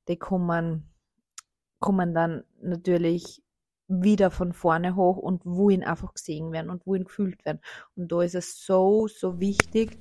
die 0.09 0.17
kommen, 0.17 0.93
kommen 1.81 2.15
dann 2.15 2.45
natürlich 2.61 3.43
wieder 3.89 4.31
von 4.31 4.53
vorne 4.53 4.97
hoch 4.97 5.17
und 5.17 5.45
wohin 5.45 5.85
einfach 5.85 6.15
gesehen 6.15 6.53
werden 6.53 6.71
und 6.71 6.87
wohin 6.87 7.05
gefühlt 7.05 7.45
werden. 7.45 7.61
Und 7.95 8.11
da 8.11 8.23
ist 8.23 8.35
es 8.35 8.65
so, 8.65 9.07
so 9.07 9.41
wichtig, 9.41 9.99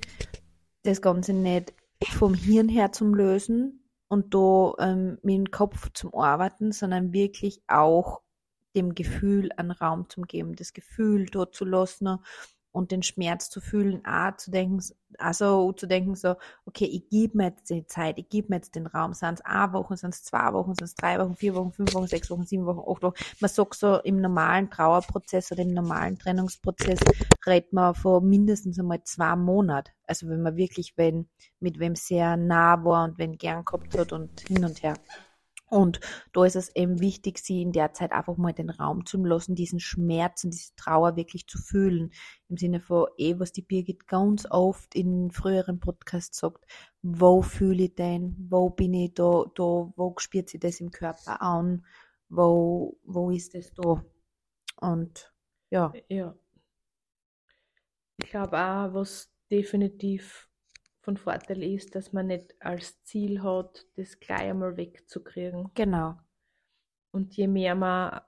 das 0.82 1.00
Ganze 1.00 1.32
nicht 1.32 1.72
vom 2.12 2.34
Hirn 2.34 2.68
her 2.68 2.92
zum 2.92 3.14
Lösen 3.14 3.88
und 4.08 4.34
da 4.34 4.74
ähm, 4.78 5.18
mit 5.22 5.36
dem 5.36 5.50
Kopf 5.50 5.90
zum 5.92 6.14
Arbeiten, 6.14 6.72
sondern 6.72 7.12
wirklich 7.12 7.60
auch 7.66 8.22
dem 8.76 8.94
Gefühl 8.94 9.50
einen 9.56 9.72
Raum 9.72 10.08
zu 10.08 10.20
geben, 10.22 10.54
das 10.54 10.72
Gefühl 10.72 11.26
dort 11.26 11.54
zu 11.54 11.64
lassen 11.64 12.18
und 12.76 12.90
den 12.90 13.02
Schmerz 13.02 13.48
zu 13.48 13.62
fühlen, 13.62 14.04
auch 14.04 14.36
zu 14.36 14.50
denken, 14.50 14.84
also 15.16 15.72
zu 15.72 15.86
denken 15.86 16.14
so, 16.14 16.34
okay, 16.66 16.84
ich 16.84 17.08
gebe 17.08 17.38
mir 17.38 17.44
jetzt 17.46 17.70
die 17.70 17.86
Zeit, 17.86 18.18
ich 18.18 18.28
gebe 18.28 18.48
mir 18.50 18.56
jetzt 18.56 18.74
den 18.74 18.86
Raum, 18.86 19.14
sind 19.14 19.40
es 19.40 19.44
eine 19.46 19.72
Woche, 19.72 19.96
sind 19.96 20.12
es 20.12 20.24
zwei 20.24 20.52
Wochen, 20.52 20.74
sind 20.74 20.84
es 20.84 20.94
drei 20.94 21.18
Wochen, 21.18 21.36
vier 21.36 21.54
Wochen, 21.54 21.72
fünf 21.72 21.94
Wochen, 21.94 22.06
sechs 22.06 22.30
Wochen, 22.30 22.44
sieben 22.44 22.66
Wochen, 22.66 22.80
acht 22.80 23.02
Wochen. 23.02 23.14
Man 23.40 23.48
sagt 23.48 23.76
so, 23.76 23.96
im 24.00 24.20
normalen 24.20 24.70
Trauerprozess 24.70 25.52
oder 25.52 25.62
im 25.62 25.72
normalen 25.72 26.18
Trennungsprozess 26.18 27.00
redet 27.46 27.72
man 27.72 27.94
von 27.94 28.28
mindestens 28.28 28.78
einmal 28.78 29.02
zwei 29.04 29.36
Monaten. 29.36 29.90
Also 30.06 30.28
wenn 30.28 30.42
man 30.42 30.56
wirklich, 30.56 30.98
wenn, 30.98 31.30
mit 31.60 31.78
wem 31.78 31.96
sehr 31.96 32.36
nah 32.36 32.84
war 32.84 33.04
und 33.04 33.16
wenn 33.16 33.38
gern 33.38 33.64
gehabt 33.64 33.96
hat 33.96 34.12
und 34.12 34.42
hin 34.42 34.66
und 34.66 34.82
her. 34.82 34.94
Und 35.68 36.00
da 36.32 36.44
ist 36.44 36.54
es 36.54 36.74
eben 36.76 37.00
wichtig, 37.00 37.38
sie 37.38 37.60
in 37.60 37.72
der 37.72 37.92
Zeit 37.92 38.12
einfach 38.12 38.36
mal 38.36 38.52
den 38.52 38.70
Raum 38.70 39.04
zu 39.04 39.22
lassen, 39.24 39.56
diesen 39.56 39.80
Schmerz 39.80 40.44
und 40.44 40.52
diese 40.52 40.74
Trauer 40.76 41.16
wirklich 41.16 41.48
zu 41.48 41.58
fühlen. 41.58 42.12
Im 42.48 42.56
Sinne 42.56 42.80
von, 42.80 43.08
eh, 43.18 43.38
was 43.38 43.52
die 43.52 43.62
Birgit 43.62 44.06
ganz 44.06 44.46
oft 44.48 44.94
in 44.94 45.32
früheren 45.32 45.80
Podcasts 45.80 46.38
sagt, 46.38 46.64
wo 47.02 47.42
fühle 47.42 47.84
ich 47.84 47.94
denn, 47.96 48.36
wo 48.48 48.70
bin 48.70 48.94
ich 48.94 49.14
da, 49.14 49.44
da, 49.54 49.92
wo 49.96 50.14
spürt 50.18 50.48
sie 50.48 50.60
das 50.60 50.80
im 50.80 50.92
Körper 50.92 51.42
an, 51.42 51.84
wo, 52.28 52.98
wo 53.04 53.30
ist 53.30 53.54
es 53.56 53.72
da? 53.74 54.04
Und 54.80 55.32
ja. 55.70 55.92
Ja. 56.08 56.34
Ich 58.18 58.30
glaube 58.30 58.56
auch, 58.56 58.94
was 58.94 59.30
definitiv 59.50 60.48
von 61.06 61.16
Vorteil 61.16 61.62
ist, 61.62 61.94
dass 61.94 62.12
man 62.12 62.26
nicht 62.26 62.60
als 62.60 63.00
Ziel 63.04 63.40
hat, 63.40 63.86
das 63.94 64.18
gleich 64.18 64.50
einmal 64.50 64.76
wegzukriegen. 64.76 65.70
Genau. 65.74 66.16
Und 67.12 67.36
je 67.36 67.46
mehr 67.46 67.76
man 67.76 68.22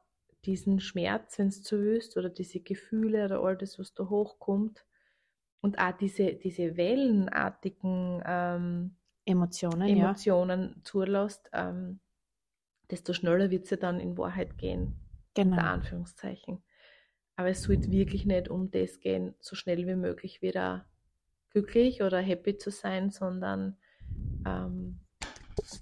diesen 0.44 0.78
Schmerz, 0.78 1.40
wenn 1.40 1.48
es 1.48 1.64
so 1.64 1.76
ist, 1.76 2.16
oder 2.16 2.28
diese 2.28 2.60
Gefühle 2.60 3.24
oder 3.24 3.40
all 3.40 3.56
das, 3.56 3.80
was 3.80 3.94
da 3.94 4.08
hochkommt, 4.08 4.84
und 5.60 5.76
auch 5.80 5.90
diese, 5.90 6.34
diese 6.34 6.76
wellenartigen 6.76 8.22
ähm, 8.24 8.96
Emotionen, 9.24 9.88
Emotionen 9.88 10.74
ja. 10.76 10.84
zulässt, 10.84 11.50
ähm, 11.52 11.98
desto 12.92 13.12
schneller 13.12 13.50
wird 13.50 13.64
es 13.64 13.70
ja 13.70 13.76
dann 13.76 13.98
in 13.98 14.16
Wahrheit 14.16 14.56
gehen. 14.56 14.94
Genau. 15.34 15.56
Unter 15.56 15.64
Anführungszeichen. 15.64 16.62
Aber 17.34 17.48
es 17.48 17.64
sollte 17.64 17.90
wirklich 17.90 18.24
nicht 18.24 18.48
um 18.48 18.70
das 18.70 19.00
gehen, 19.00 19.34
so 19.40 19.56
schnell 19.56 19.84
wie 19.88 19.96
möglich 19.96 20.42
wieder 20.42 20.86
glücklich 21.50 22.02
oder 22.02 22.20
happy 22.20 22.58
zu 22.58 22.70
sein, 22.70 23.10
sondern 23.10 23.76
ähm, 24.46 25.00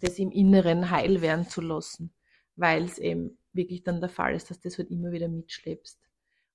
das 0.01 0.19
im 0.19 0.31
Inneren 0.31 0.91
heil 0.91 1.21
werden 1.21 1.49
zu 1.49 1.61
lassen, 1.61 2.13
weil 2.57 2.85
es 2.85 2.99
eben 2.99 3.39
wirklich 3.53 3.83
dann 3.83 4.01
der 4.01 4.11
Fall 4.11 4.35
ist, 4.35 4.51
dass 4.51 4.61
du 4.61 4.69
das 4.69 4.79
halt 4.79 4.91
immer 4.91 5.13
wieder 5.13 5.29
mitschleppst. 5.29 6.01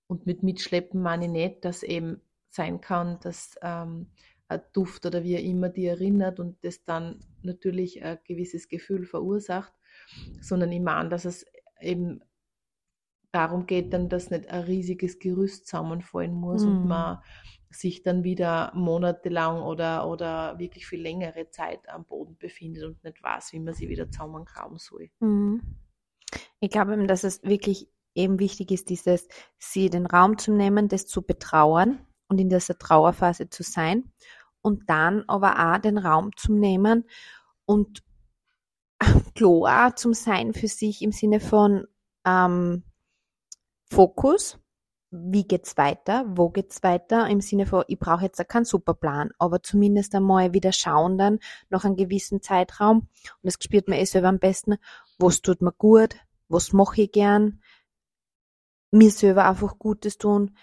Und 0.08 0.26
mit 0.26 0.44
mitschleppen 0.44 1.02
meine 1.02 1.26
ich 1.26 1.32
nicht, 1.32 1.66
dass 1.66 1.84
eben 1.84 2.22
sein 2.50 2.82
kann, 2.82 3.20
dass 3.22 3.56
ähm, 3.62 4.08
ein 4.50 4.62
Duft 4.74 5.06
oder 5.06 5.24
wie 5.24 5.36
immer 5.36 5.70
die 5.70 5.86
erinnert 5.86 6.40
und 6.40 6.64
das 6.64 6.84
dann 6.84 7.24
natürlich 7.42 8.04
ein 8.04 8.20
gewisses 8.26 8.68
Gefühl 8.68 9.06
verursacht, 9.06 9.74
sondern 10.42 10.72
ich 10.72 10.82
meine, 10.82 11.10
dass 11.10 11.26
es 11.26 11.46
eben 11.80 12.22
darum 13.32 13.66
geht 13.66 13.94
dann, 13.94 14.10
dass 14.10 14.30
nicht 14.30 14.50
ein 14.50 14.64
riesiges 14.64 15.20
Gerüst 15.20 15.68
zusammenfallen 15.68 16.34
muss 16.34 16.64
mhm. 16.64 16.72
und 16.72 16.88
man 16.88 17.20
sich 17.72 18.04
dann 18.04 18.24
wieder 18.24 18.72
monatelang 18.76 19.62
oder, 19.62 20.08
oder 20.08 20.58
wirklich 20.60 20.86
viel 20.88 21.02
längere 21.02 21.50
Zeit 21.50 21.88
am 21.90 22.06
Boden 22.06 22.38
befindet 22.38 22.84
und 22.84 23.04
nicht 23.04 23.22
weiß, 23.22 23.54
wie 23.54 23.60
man 23.60 23.74
sie 23.74 23.90
wieder 23.90 24.10
zusammenkrauen 24.10 24.78
soll. 24.78 25.10
Mhm. 25.20 25.62
Ich 26.60 26.70
glaube 26.70 26.94
eben, 26.94 27.08
dass 27.08 27.24
es 27.24 27.44
wirklich 27.44 27.90
eben 28.14 28.40
wichtig 28.40 28.72
ist, 28.72 28.90
dieses, 28.90 29.28
sie 29.58 29.90
den 29.90 30.06
Raum 30.06 30.38
zu 30.38 30.52
nehmen, 30.52 30.88
das 30.88 31.08
zu 31.08 31.22
betrauern 31.22 32.06
und 32.28 32.40
in 32.40 32.50
dieser 32.50 32.78
Trauerphase 32.78 33.50
zu 33.50 33.64
sein 33.64 34.12
und 34.62 34.90
dann 34.90 35.24
aber 35.28 35.74
auch 35.74 35.80
den 35.80 35.98
Raum 35.98 36.32
zu 36.36 36.54
nehmen 36.54 37.06
und 37.66 38.04
klar 39.36 39.96
zum 39.96 40.14
Sein 40.14 40.54
für 40.54 40.68
sich 40.68 41.02
im 41.02 41.12
Sinne 41.12 41.40
von 41.40 41.88
ähm, 42.26 42.84
Fokus 43.90 44.60
wie 45.12 45.44
geht's 45.44 45.78
weiter, 45.78 46.26
wo 46.28 46.50
geht's 46.50 46.84
weiter, 46.84 47.28
im 47.28 47.42
Sinne 47.42 47.66
von, 47.66 47.84
ich 47.88 48.00
brauche 48.00 48.24
jetzt 48.24 48.48
keinen 48.48 48.64
Superplan, 48.64 49.32
aber 49.38 49.62
zumindest 49.62 50.16
einmal 50.16 50.54
wieder 50.54 50.72
schauen 50.72 51.18
dann 51.18 51.40
nach 51.70 51.84
einem 51.84 51.98
gewissen 51.98 52.42
Zeitraum. 52.42 53.00
Und 53.00 53.10
das 53.44 53.56
spürt 53.62 53.90
man 53.90 53.98
eh 54.00 54.06
selber 54.06 54.30
am 54.30 54.40
besten, 54.40 54.78
was 55.20 55.42
tut 55.42 55.62
mir 55.62 55.74
gut, 55.74 56.16
was 56.48 56.72
mache 56.72 57.04
ich 57.04 57.12
gern, 57.12 57.62
mir 58.92 59.12
selber 59.12 59.46
einfach 59.46 59.78
Gutes 59.78 60.18
tun, 60.18 60.56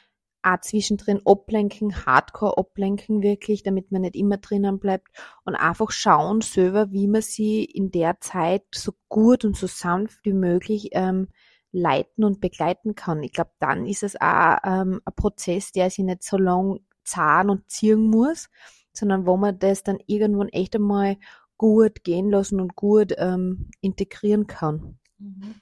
auch 0.42 0.60
zwischendrin 0.60 1.20
ablenken, 1.26 2.06
hardcore 2.06 2.56
ablenken 2.56 3.22
wirklich, 3.22 3.62
damit 3.62 3.92
man 3.92 4.02
nicht 4.02 4.16
immer 4.16 4.38
drinnen 4.38 4.78
bleibt. 4.78 5.08
Und 5.44 5.56
einfach 5.56 5.90
schauen 5.90 6.40
selber, 6.40 6.90
wie 6.90 7.06
man 7.06 7.22
sie 7.22 7.64
in 7.64 7.90
der 7.90 8.20
Zeit 8.20 8.64
so 8.72 8.92
gut 9.08 9.44
und 9.44 9.56
so 9.56 9.66
sanft 9.66 10.24
wie 10.24 10.32
möglich 10.32 10.90
ähm, 10.92 11.28
leiten 11.72 12.24
und 12.24 12.40
begleiten 12.40 12.94
kann. 12.94 13.22
Ich 13.22 13.32
glaube, 13.32 13.52
dann 13.58 13.86
ist 13.86 14.02
es 14.02 14.16
auch 14.20 14.56
ähm, 14.64 15.00
ein 15.04 15.14
Prozess, 15.14 15.72
der 15.72 15.90
sich 15.90 16.04
nicht 16.04 16.22
so 16.22 16.38
lang 16.38 16.80
zahn 17.04 17.50
und 17.50 17.70
ziehen 17.70 18.02
muss, 18.02 18.48
sondern 18.92 19.26
wo 19.26 19.36
man 19.36 19.58
das 19.58 19.82
dann 19.82 19.98
irgendwann 20.06 20.48
echt 20.48 20.74
einmal 20.74 21.16
gut 21.56 22.04
gehen 22.04 22.30
lassen 22.30 22.60
und 22.60 22.76
gut 22.76 23.14
ähm, 23.18 23.70
integrieren 23.80 24.46
kann. 24.46 24.98
Mhm. 25.18 25.60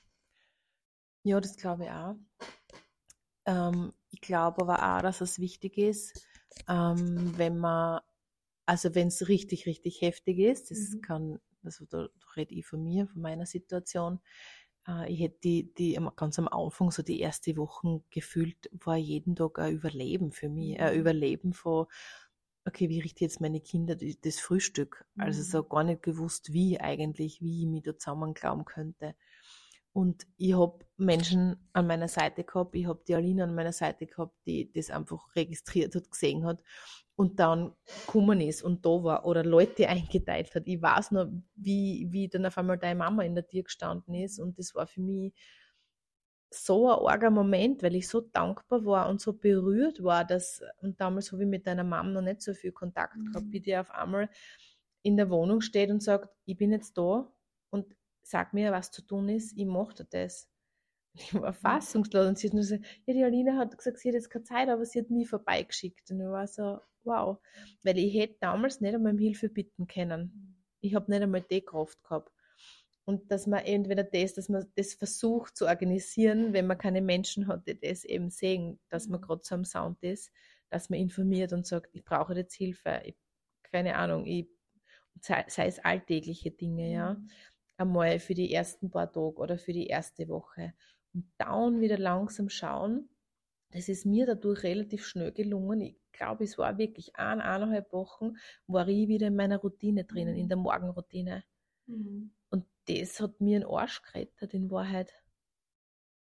Ja, 1.22 1.40
das 1.40 1.56
glaube 1.56 1.84
ich 1.84 1.90
auch. 1.90 2.14
Ähm, 3.46 3.92
ich 4.10 4.20
glaube 4.20 4.62
aber 4.62 4.96
auch, 4.96 5.02
dass 5.02 5.20
es 5.20 5.38
wichtig 5.38 5.78
ist, 5.78 6.26
ähm, 6.68 7.36
wenn 7.36 7.58
man, 7.58 8.00
also 8.66 8.94
wenn 8.94 9.08
es 9.08 9.28
richtig, 9.28 9.66
richtig 9.66 10.02
heftig 10.02 10.38
ist, 10.38 10.70
das 10.70 10.90
mhm. 10.90 11.00
kann, 11.00 11.40
also 11.64 11.84
da, 11.86 12.02
da 12.02 12.28
rede 12.36 12.54
ich 12.54 12.66
von 12.66 12.82
mir, 12.82 13.08
von 13.08 13.22
meiner 13.22 13.46
Situation, 13.46 14.20
ich 15.08 15.20
hätte 15.20 15.38
die, 15.42 15.74
die 15.74 15.98
ganz 16.14 16.38
am 16.38 16.48
Anfang, 16.48 16.90
so 16.90 17.02
die 17.02 17.20
erste 17.20 17.56
Wochen 17.56 18.04
gefühlt, 18.10 18.70
war 18.72 18.96
jeden 18.96 19.34
Tag 19.34 19.58
ein 19.58 19.74
Überleben 19.74 20.32
für 20.32 20.48
mich. 20.48 20.78
Ein 20.80 20.94
mhm. 20.94 21.00
Überleben 21.00 21.52
von, 21.52 21.86
okay, 22.64 22.88
wie 22.88 23.00
richte 23.00 23.24
jetzt 23.24 23.40
meine 23.40 23.60
Kinder 23.60 23.96
das 23.96 24.38
Frühstück? 24.38 25.04
Also 25.16 25.42
so 25.42 25.62
mhm. 25.62 25.68
gar 25.68 25.84
nicht 25.84 26.02
gewusst, 26.02 26.52
wie 26.52 26.80
eigentlich, 26.80 27.40
wie 27.40 27.62
ich 27.62 27.66
mich 27.66 27.82
da 27.82 27.98
zusammenklauen 27.98 28.64
könnte. 28.64 29.14
Und 29.92 30.26
ich 30.36 30.54
habe 30.54 30.84
Menschen 30.98 31.56
an 31.72 31.86
meiner 31.86 32.08
Seite 32.08 32.44
gehabt, 32.44 32.74
ich 32.74 32.86
habe 32.86 33.02
die 33.08 33.14
Aline 33.14 33.44
an 33.44 33.54
meiner 33.54 33.72
Seite 33.72 34.06
gehabt, 34.06 34.36
die 34.46 34.70
das 34.70 34.90
einfach 34.90 35.34
registriert 35.34 35.94
hat, 35.94 36.10
gesehen 36.10 36.44
hat 36.44 36.62
und 37.16 37.40
dann 37.40 37.72
gekommen 38.06 38.40
ist 38.42 38.62
und 38.62 38.84
da 38.84 38.90
war 39.02 39.26
oder 39.26 39.42
Leute 39.42 39.88
eingeteilt 39.88 40.54
hat. 40.54 40.64
Ich 40.66 40.80
weiß 40.80 41.10
noch, 41.12 41.26
wie, 41.54 42.06
wie 42.10 42.28
dann 42.28 42.46
auf 42.46 42.58
einmal 42.58 42.78
deine 42.78 42.98
Mama 42.98 43.22
in 43.22 43.34
der 43.34 43.46
Tür 43.46 43.64
gestanden 43.64 44.14
ist 44.14 44.38
und 44.38 44.58
das 44.58 44.74
war 44.74 44.86
für 44.86 45.00
mich 45.00 45.34
so 46.50 46.88
ein 46.88 47.06
arger 47.06 47.30
Moment, 47.30 47.82
weil 47.82 47.96
ich 47.96 48.08
so 48.08 48.20
dankbar 48.20 48.84
war 48.84 49.08
und 49.08 49.20
so 49.20 49.32
berührt 49.32 50.02
war, 50.02 50.24
dass, 50.24 50.62
und 50.80 51.00
damals 51.00 51.32
habe 51.32 51.42
ich 51.42 51.48
mit 51.48 51.66
deiner 51.66 51.84
Mama 51.84 52.10
noch 52.10 52.22
nicht 52.22 52.40
so 52.42 52.54
viel 52.54 52.72
Kontakt 52.72 53.16
mhm. 53.16 53.32
gehabt, 53.32 53.46
wie 53.50 53.60
die 53.60 53.76
auf 53.76 53.90
einmal 53.90 54.30
in 55.02 55.16
der 55.16 55.30
Wohnung 55.30 55.60
steht 55.60 55.90
und 55.90 56.02
sagt, 56.02 56.28
ich 56.44 56.56
bin 56.56 56.72
jetzt 56.72 56.96
da 56.96 57.32
und 57.70 57.96
sag 58.22 58.54
mir, 58.54 58.72
was 58.72 58.90
zu 58.90 59.02
tun 59.02 59.28
ist, 59.28 59.56
ich 59.56 59.66
mache 59.66 60.04
das. 60.04 60.48
Ich 61.18 61.34
war 61.34 61.52
fassungslos 61.52 62.26
und 62.26 62.38
sie 62.38 62.48
hat 62.48 62.54
nur 62.54 62.62
gesagt, 62.62 62.84
ja, 63.06 63.14
die 63.14 63.24
Alina 63.24 63.56
hat 63.56 63.76
gesagt, 63.76 63.98
sie 63.98 64.08
hat 64.08 64.14
jetzt 64.14 64.30
keine 64.30 64.44
Zeit, 64.44 64.68
aber 64.68 64.84
sie 64.84 65.00
hat 65.00 65.10
mich 65.10 65.28
vorbeigeschickt. 65.28 66.10
Und 66.10 66.20
ich 66.20 66.26
war 66.26 66.46
so, 66.46 66.80
wow. 67.04 67.38
Weil 67.82 67.98
ich 67.98 68.14
hätte 68.14 68.36
damals 68.40 68.80
nicht 68.80 68.94
einmal 68.94 69.12
um 69.12 69.18
Hilfe 69.18 69.48
bitten 69.48 69.86
können. 69.86 70.62
Ich 70.80 70.94
habe 70.94 71.10
nicht 71.10 71.22
einmal 71.22 71.42
die 71.42 71.62
Kraft 71.62 72.02
gehabt. 72.02 72.32
Und 73.04 73.30
dass 73.30 73.46
man 73.46 73.60
entweder 73.60 74.02
das, 74.02 74.34
dass 74.34 74.48
man 74.48 74.66
das 74.74 74.94
versucht 74.94 75.56
zu 75.56 75.66
organisieren, 75.66 76.52
wenn 76.52 76.66
man 76.66 76.76
keine 76.76 77.00
Menschen 77.00 77.46
hat, 77.46 77.66
die 77.68 77.78
das 77.78 78.04
eben 78.04 78.30
sehen, 78.30 78.80
dass 78.88 79.06
man 79.06 79.20
gerade 79.20 79.42
so 79.44 79.54
am 79.54 79.64
Sound 79.64 80.02
ist, 80.02 80.32
dass 80.70 80.90
man 80.90 80.98
informiert 80.98 81.52
und 81.52 81.66
sagt, 81.66 81.88
ich 81.92 82.04
brauche 82.04 82.34
jetzt 82.34 82.54
Hilfe. 82.54 83.02
Ich, 83.04 83.16
keine 83.62 83.94
Ahnung, 83.96 84.26
ich, 84.26 84.48
sei, 85.20 85.44
sei 85.48 85.68
es 85.68 85.78
alltägliche 85.78 86.50
Dinge, 86.50 86.90
ja. 86.90 87.16
Einmal 87.78 88.18
für 88.18 88.34
die 88.34 88.52
ersten 88.52 88.90
paar 88.90 89.12
Tage 89.12 89.36
oder 89.36 89.58
für 89.58 89.72
die 89.72 89.86
erste 89.86 90.28
Woche 90.28 90.74
down 91.38 91.80
wieder 91.80 91.98
langsam 91.98 92.48
schauen. 92.48 93.08
Das 93.70 93.88
ist 93.88 94.06
mir 94.06 94.26
dadurch 94.26 94.62
relativ 94.62 95.06
schnell 95.06 95.32
gelungen. 95.32 95.80
Ich 95.80 95.96
glaube, 96.12 96.44
es 96.44 96.56
war 96.58 96.78
wirklich 96.78 97.16
ein, 97.16 97.40
eineinhalb 97.40 97.92
Wochen, 97.92 98.36
war 98.66 98.88
ich 98.88 99.08
wieder 99.08 99.26
in 99.28 99.36
meiner 99.36 99.58
Routine 99.58 100.04
drinnen, 100.04 100.36
in 100.36 100.48
der 100.48 100.56
Morgenroutine. 100.56 101.44
Mhm. 101.86 102.30
Und 102.50 102.64
das 102.88 103.20
hat 103.20 103.40
mir 103.40 103.56
einen 103.56 103.68
Arsch 103.68 104.02
gerettet, 104.02 104.54
in 104.54 104.70
Wahrheit. 104.70 105.12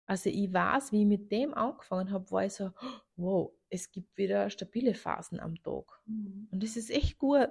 Also 0.07 0.31
ich 0.31 0.53
weiß, 0.53 0.93
wie 0.93 1.03
ich 1.03 1.07
mit 1.07 1.31
dem 1.33 1.55
angefangen 1.55 2.11
habe, 2.11 2.31
war 2.31 2.45
ich 2.45 2.55
so, 2.55 2.71
wow, 3.17 3.53
es 3.71 3.91
gibt 3.91 4.17
wieder 4.17 4.51
stabile 4.51 4.95
Phasen 4.95 5.41
am 5.41 5.63
Tag. 5.63 6.01
Mhm. 6.07 6.49
Und 6.51 6.63
das 6.63 6.77
ist 6.77 6.91
echt 6.91 7.19
gut. 7.19 7.51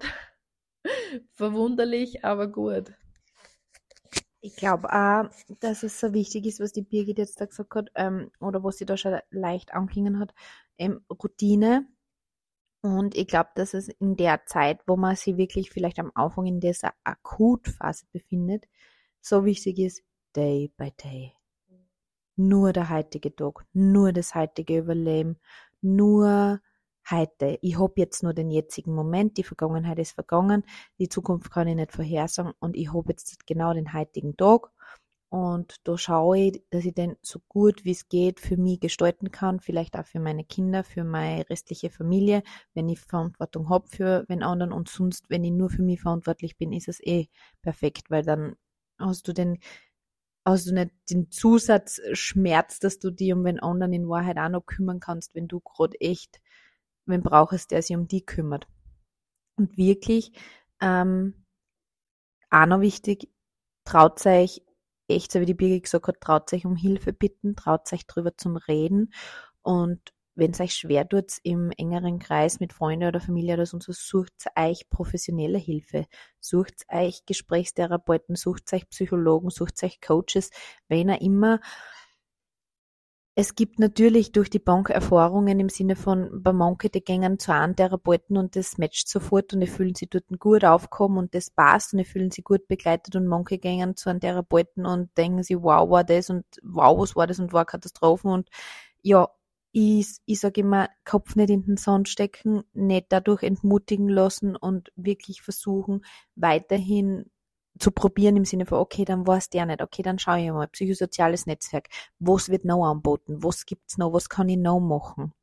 Verwunderlich, 1.33 2.24
aber 2.24 2.48
gut. 2.48 2.93
Ich 4.43 4.55
glaube 4.55 4.91
auch, 4.91 5.29
dass 5.60 5.83
es 5.83 6.00
so 6.00 6.13
wichtig 6.13 6.48
ist, 6.48 6.60
was 6.60 6.74
die 6.74 6.81
Birgit 6.81 7.19
jetzt 7.19 7.39
da 7.39 7.45
gesagt 7.45 7.75
hat, 7.75 7.91
ähm, 7.93 8.31
oder 8.39 8.63
was 8.63 8.77
sie 8.77 8.86
da 8.86 8.98
schon 8.98 9.19
leicht 9.29 9.74
anklingen 9.74 10.19
hat, 10.19 10.33
ähm, 10.79 11.05
Routine. 11.12 11.88
Und 12.81 13.15
ich 13.15 13.27
glaube, 13.27 13.51
dass 13.53 13.75
es 13.75 13.88
in 13.88 14.15
der 14.17 14.45
Zeit, 14.48 14.79
wo 14.88 14.98
man 14.98 15.15
sich 15.15 15.38
wirklich 15.38 15.69
vielleicht 15.69 16.00
am 16.00 16.12
Anfang 16.15 16.48
in 16.48 16.60
dieser 16.60 16.93
Akutphase 17.03 18.05
befindet, 18.12 18.67
so 19.21 19.45
wichtig 19.45 19.77
ist, 19.77 20.03
day 20.36 20.71
by 20.75 20.91
day. 20.91 21.33
Nur 22.36 22.74
der 22.74 22.89
heutige 22.89 23.36
Tag, 23.36 23.65
nur 23.74 24.12
das 24.12 24.33
heutige 24.33 24.79
Überleben, 24.79 25.39
nur 25.81 26.60
heute. 27.10 27.58
Ich 27.62 27.79
habe 27.79 27.93
jetzt 27.98 28.24
nur 28.24 28.34
den 28.34 28.51
jetzigen 28.51 28.93
Moment, 28.93 29.38
die 29.38 29.43
Vergangenheit 29.43 30.00
ist 30.00 30.12
vergangen, 30.12 30.63
die 31.00 31.10
Zukunft 31.10 31.51
kann 31.51 31.67
ich 31.67 31.75
nicht 31.75 31.91
vorhersagen 31.91 32.53
und 32.60 32.75
ich 32.75 32.93
habe 32.93 33.10
jetzt 33.10 33.46
genau 33.48 33.74
den 33.74 33.93
heutigen 33.93 34.38
Tag 34.38 34.72
und 35.31 35.75
da 35.86 35.98
schaue 35.98 36.38
ich, 36.38 36.63
dass 36.72 36.84
ich 36.84 36.93
den 36.93 37.15
so 37.22 37.39
gut 37.48 37.86
wie 37.86 37.91
es 37.91 38.10
geht 38.10 38.41
für 38.41 38.58
mich 38.58 38.81
gestalten 38.81 39.31
kann, 39.31 39.62
vielleicht 39.62 39.96
auch 39.96 40.05
für 40.05 40.20
meine 40.20 40.43
Kinder, 40.43 40.84
für 40.84 41.05
meine 41.05 41.50
restliche 41.50 41.89
Familie, 41.89 42.43
wenn 42.74 42.89
ich 42.89 43.00
Verantwortung 43.00 43.70
habe 43.70 43.88
für 43.88 44.25
den 44.25 44.43
anderen 44.43 44.74
und 44.74 44.89
sonst, 44.89 45.29
wenn 45.29 45.46
ich 45.46 45.51
nur 45.51 45.70
für 45.70 45.84
mich 45.84 46.01
verantwortlich 46.01 46.58
bin, 46.58 46.74
ist 46.74 46.89
es 46.89 47.00
eh 47.00 47.29
perfekt, 47.62 48.12
weil 48.12 48.24
dann 48.24 48.58
hast 49.00 49.25
du 49.27 49.34
den 49.34 49.60
hast 50.46 50.67
du 50.67 50.74
nicht 50.74 50.91
den 51.10 51.31
Zusatzschmerz, 51.31 52.79
dass 52.79 53.00
du 53.00 53.12
dich 53.12 53.31
um 53.31 53.46
den 53.46 53.60
anderen 53.60 53.93
in 53.93 54.10
Wahrheit 54.10 54.38
auch 54.38 54.50
noch 54.50 54.65
kümmern 54.65 55.00
kannst, 55.00 55.34
wenn 55.36 55.48
du 55.48 55.62
gerade 55.62 56.00
echt 56.01 56.41
wen 57.05 57.24
brauchst, 57.24 57.72
der 57.72 57.81
sich 57.81 57.96
um 57.96 58.08
die 58.08 58.25
kümmert. 58.25 58.67
Und 59.58 59.77
wirklich, 59.77 60.31
ähm, 60.81 61.46
auch 62.50 62.65
noch 62.65 62.81
wichtig, 62.81 63.29
traut 63.86 64.25
euch, 64.25 64.62
echt, 65.08 65.31
so 65.31 65.39
wie 65.41 65.46
die 65.46 65.53
Birgit 65.53 65.84
gesagt 65.84 66.08
hat, 66.08 66.22
traut 66.22 66.53
euch 66.53 66.65
um 66.65 66.75
Hilfe 66.75 67.13
bitten, 67.13 67.55
traut 67.55 67.91
euch 67.93 68.05
drüber 68.08 68.36
zum 68.38 68.55
Reden 68.55 69.13
und 69.62 70.13
wenn 70.36 70.51
es 70.51 70.60
euch 70.62 70.74
schwer 70.74 71.08
tut 71.08 71.34
im 71.43 71.72
engeren 71.77 72.17
Kreis 72.20 72.60
mit 72.60 72.74
Freunden 72.74 73.08
oder 73.08 73.20
Familie 73.20 73.55
oder 73.55 73.65
so, 73.65 73.77
sucht 73.79 74.46
euch 74.55 74.89
professionelle 74.89 75.58
Hilfe. 75.58 76.05
Sucht 76.39 76.86
euch 76.88 77.25
Gesprächstherapeuten, 77.25 78.36
sucht 78.36 78.72
euch 78.74 78.89
Psychologen, 78.89 79.50
sucht 79.50 79.84
euch 79.84 80.00
Coaches, 80.00 80.50
wenn 80.88 81.10
ihr 81.10 81.22
immer 81.22 81.60
es 83.36 83.56
gibt 83.56 83.80
natürlich 83.80 84.34
durch 84.34 84.50
die 84.50 84.60
Bank 84.60 84.90
Erfahrungen 84.90 85.60
im 85.60 85.70
Sinne 85.70 85.96
von, 85.96 86.44
bei 86.44 86.52
manche, 86.52 86.90
die 86.90 87.02
gängen 87.02 87.40
zu 87.40 87.54
einem 87.54 87.76
Therapeuten 87.78 88.36
und 88.36 88.58
das 88.58 88.78
matcht 88.78 89.08
sofort 89.08 89.54
und 89.54 89.62
die 89.62 89.68
fühlen 89.68 89.96
sich 89.96 90.10
dort 90.10 90.26
gut 90.38 90.66
aufgehoben 90.66 91.18
und 91.18 91.34
das 91.34 91.50
passt 91.50 91.94
und 91.94 92.00
die 92.00 92.06
fühlen 92.06 92.32
sich 92.32 92.44
gut 92.44 92.68
begleitet 92.68 93.16
und 93.16 93.28
manche 93.28 93.58
gängen 93.58 93.96
zu 93.96 94.10
einem 94.10 94.20
Therapeuten 94.20 94.86
und 94.86 95.18
denken 95.18 95.44
sich, 95.44 95.56
wow, 95.58 95.90
war 95.90 96.04
das 96.04 96.30
und 96.30 96.46
wow, 96.62 97.00
was 97.00 97.16
war 97.16 97.26
das 97.26 97.40
und 97.40 97.54
war 97.54 97.66
Katastrophen 97.66 98.32
und 98.32 98.50
ja, 99.02 99.30
ich, 99.72 100.18
ich 100.26 100.40
sage 100.42 100.62
immer, 100.62 100.90
Kopf 101.06 101.38
nicht 101.38 101.50
in 101.50 101.66
den 101.66 101.78
Sand 101.78 102.10
stecken, 102.10 102.64
nicht 102.74 103.06
dadurch 103.10 103.44
entmutigen 103.44 104.10
lassen 104.10 104.58
und 104.58 104.92
wirklich 104.98 105.42
versuchen, 105.42 106.04
weiterhin 106.36 107.32
zu 107.80 107.92
probieren 107.92 108.36
im 108.36 108.46
Sinne 108.46 108.66
von, 108.66 108.80
okay, 108.80 109.06
dann 109.06 109.25
es 109.28 109.50
der 109.50 109.66
nicht, 109.66 109.82
okay, 109.82 110.01
dann 110.01 110.20
schaue 110.20 110.40
ich 110.40 110.51
mal, 110.51 110.68
psychosoziales 110.68 111.46
Netzwerk, 111.46 111.89
was 112.19 112.50
wird 112.50 112.65
noch 112.65 112.89
anboten, 112.89 113.43
was 113.43 113.65
gibt's 113.65 113.98
noch, 113.98 114.13
was 114.13 114.30
kann 114.30 114.50
ich 114.50 114.58
noch 114.58 114.80
machen? 114.80 115.34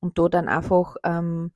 Und 0.00 0.18
da 0.18 0.28
dann 0.28 0.48
einfach 0.48 0.96
ähm, 1.04 1.52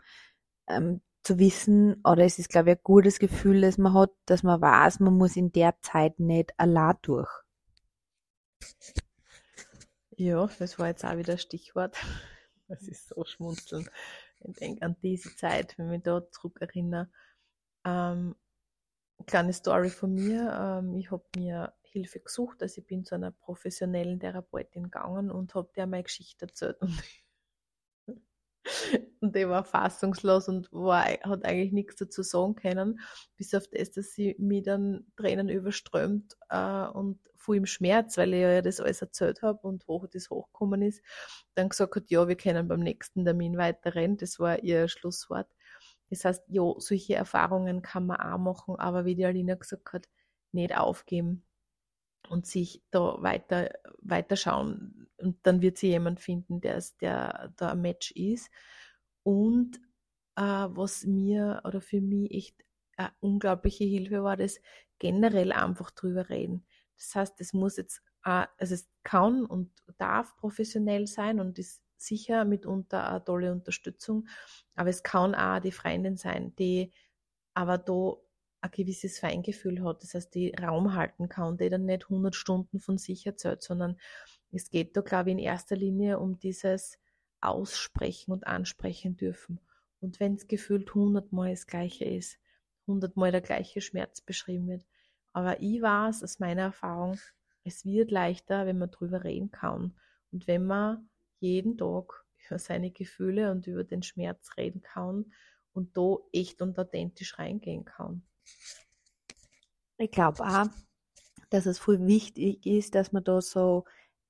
ähm, 0.68 1.00
zu 1.22 1.38
wissen, 1.38 2.00
oder 2.04 2.24
es 2.24 2.38
ist, 2.38 2.48
glaube 2.48 2.70
ich, 2.70 2.76
ein 2.78 2.82
gutes 2.82 3.18
Gefühl, 3.18 3.60
dass 3.60 3.78
man 3.78 3.94
hat, 3.94 4.10
dass 4.26 4.42
man 4.42 4.60
weiß, 4.60 5.00
man 5.00 5.16
muss 5.16 5.36
in 5.36 5.52
der 5.52 5.74
Zeit 5.80 6.18
nicht 6.18 6.52
allein 6.58 6.96
durch. 7.02 7.30
Ja, 10.16 10.48
das 10.58 10.78
war 10.78 10.88
jetzt 10.88 11.04
auch 11.04 11.16
wieder 11.16 11.34
ein 11.34 11.38
Stichwort. 11.38 11.96
Das 12.68 12.82
ist 12.82 13.08
so 13.08 13.24
schmunzeln. 13.24 13.90
Ich 14.44 14.54
denke 14.60 14.86
an 14.86 14.94
diese 15.02 15.34
Zeit, 15.34 15.76
wenn 15.76 15.86
ich 15.86 15.90
mich 15.90 16.02
da 16.04 16.22
zurückerinnere. 16.30 17.10
Ähm, 17.84 18.36
kleine 19.26 19.52
Story 19.52 19.90
von 19.90 20.14
mir. 20.14 20.80
Ähm, 20.80 20.94
ich 20.96 21.10
habe 21.10 21.24
mir 21.36 21.72
Hilfe 21.82 22.20
gesucht, 22.20 22.62
also 22.62 22.80
ich 22.80 22.86
bin 22.86 23.04
zu 23.04 23.14
einer 23.14 23.32
professionellen 23.32 24.20
Therapeutin 24.20 24.84
gegangen 24.84 25.30
und 25.30 25.54
habe 25.54 25.70
der 25.76 25.86
meine 25.86 26.04
Geschichte 26.04 26.46
erzählt. 26.46 26.78
Und, 28.06 28.22
und 29.20 29.34
der 29.34 29.48
war 29.48 29.64
fassungslos 29.64 30.48
und 30.48 30.70
war, 30.72 31.04
hat 31.04 31.44
eigentlich 31.44 31.72
nichts 31.72 31.96
dazu 31.96 32.22
sagen 32.22 32.54
können, 32.54 33.00
bis 33.36 33.54
auf 33.54 33.66
das, 33.68 33.90
dass 33.92 34.12
sie 34.12 34.36
mich 34.38 34.62
dann 34.62 35.06
Tränen 35.16 35.48
überströmt 35.48 36.36
äh, 36.50 36.86
und 36.86 37.18
voll 37.36 37.56
im 37.56 37.66
Schmerz, 37.66 38.18
weil 38.18 38.34
ich 38.34 38.40
ja 38.40 38.62
das 38.62 38.80
alles 38.80 39.00
erzählt 39.02 39.42
habe 39.42 39.66
und 39.66 39.86
hoch 39.88 40.06
das 40.12 40.30
hochgekommen 40.30 40.82
ist, 40.82 41.02
dann 41.54 41.70
gesagt 41.70 41.96
hat, 41.96 42.10
ja, 42.10 42.28
wir 42.28 42.36
können 42.36 42.68
beim 42.68 42.80
nächsten 42.80 43.24
Termin 43.24 43.56
weiterrennen. 43.56 44.18
Das 44.18 44.38
war 44.38 44.62
ihr 44.62 44.88
Schlusswort. 44.88 45.48
Das 46.10 46.24
heißt, 46.24 46.44
ja, 46.48 46.74
solche 46.78 47.14
Erfahrungen 47.14 47.82
kann 47.82 48.06
man 48.06 48.20
auch 48.20 48.38
machen, 48.38 48.76
aber 48.76 49.04
wie 49.04 49.14
die 49.14 49.24
Alina 49.24 49.54
gesagt 49.54 49.92
hat, 49.92 50.08
nicht 50.52 50.76
aufgeben 50.76 51.44
und 52.28 52.46
sich 52.46 52.82
da 52.90 53.22
weiter, 53.22 53.70
weiter 54.00 54.36
schauen. 54.36 55.08
Und 55.18 55.38
dann 55.44 55.62
wird 55.62 55.78
sie 55.78 55.88
jemand 55.88 56.20
finden, 56.20 56.60
der, 56.60 56.82
der 57.00 57.52
da 57.56 57.72
ein 57.72 57.80
Match 57.80 58.10
ist. 58.12 58.50
Und 59.22 59.80
äh, 60.36 60.42
was 60.42 61.04
mir 61.04 61.62
oder 61.64 61.80
für 61.80 62.00
mich 62.00 62.30
echt 62.32 62.64
eine 62.96 63.12
unglaubliche 63.20 63.84
Hilfe 63.84 64.22
war, 64.22 64.36
das 64.36 64.60
generell 64.98 65.52
einfach 65.52 65.90
drüber 65.90 66.28
reden. 66.28 66.66
Das 66.96 67.14
heißt, 67.14 67.40
es 67.40 67.52
muss 67.52 67.76
jetzt, 67.76 68.02
also 68.22 68.74
es 68.74 68.90
kann 69.02 69.46
und 69.46 69.70
darf 69.96 70.36
professionell 70.36 71.06
sein 71.06 71.40
und 71.40 71.58
ist 71.58 71.82
sicher 72.00 72.44
mitunter 72.44 73.08
eine 73.10 73.24
tolle 73.24 73.52
Unterstützung, 73.52 74.28
aber 74.74 74.90
es 74.90 75.02
kann 75.02 75.34
auch 75.34 75.60
die 75.60 75.72
Freundin 75.72 76.16
sein, 76.16 76.54
die 76.56 76.92
aber 77.54 77.78
da 77.78 78.16
ein 78.62 78.70
gewisses 78.70 79.18
Feingefühl 79.18 79.82
hat, 79.84 80.02
das 80.02 80.14
heißt, 80.14 80.34
die 80.34 80.50
Raum 80.54 80.94
halten 80.94 81.28
kann, 81.28 81.56
die 81.56 81.70
dann 81.70 81.86
nicht 81.86 82.04
100 82.04 82.34
Stunden 82.34 82.78
von 82.78 82.98
sich 82.98 83.26
erzählt, 83.26 83.62
sondern 83.62 83.98
es 84.52 84.70
geht 84.70 84.96
da, 84.96 85.00
glaube 85.00 85.30
ich, 85.30 85.32
in 85.32 85.38
erster 85.38 85.76
Linie 85.76 86.18
um 86.18 86.38
dieses 86.38 86.98
Aussprechen 87.40 88.32
und 88.32 88.46
Ansprechen 88.46 89.16
dürfen. 89.16 89.60
Und 90.00 90.20
wenn 90.20 90.34
es 90.34 90.46
gefühlt 90.46 90.88
100 90.88 91.32
Mal 91.32 91.50
das 91.50 91.66
Gleiche 91.66 92.04
ist, 92.04 92.38
100 92.86 93.16
Mal 93.16 93.32
der 93.32 93.40
gleiche 93.40 93.80
Schmerz 93.80 94.20
beschrieben 94.20 94.68
wird. 94.68 94.84
Aber 95.32 95.60
ich 95.60 95.80
weiß 95.80 96.22
aus 96.22 96.38
meiner 96.38 96.62
Erfahrung, 96.62 97.18
es 97.64 97.84
wird 97.84 98.10
leichter, 98.10 98.66
wenn 98.66 98.78
man 98.78 98.90
drüber 98.90 99.24
reden 99.24 99.50
kann. 99.50 99.94
Und 100.32 100.46
wenn 100.46 100.64
man 100.64 101.08
jeden 101.40 101.76
Tag 101.76 102.24
über 102.46 102.58
seine 102.58 102.90
Gefühle 102.90 103.50
und 103.50 103.66
über 103.66 103.84
den 103.84 104.02
Schmerz 104.02 104.56
reden 104.56 104.82
kann 104.82 105.32
und 105.72 105.96
da 105.96 106.16
echt 106.32 106.62
und 106.62 106.78
authentisch 106.78 107.38
reingehen 107.38 107.84
kann. 107.84 108.22
Ich 109.98 110.10
glaube 110.10 110.42
auch, 110.44 110.66
dass 111.50 111.66
es 111.66 111.78
voll 111.78 112.06
wichtig 112.06 112.64
ist, 112.64 112.94
dass 112.94 113.12
man 113.12 113.24
da 113.24 113.40
so 113.40 113.84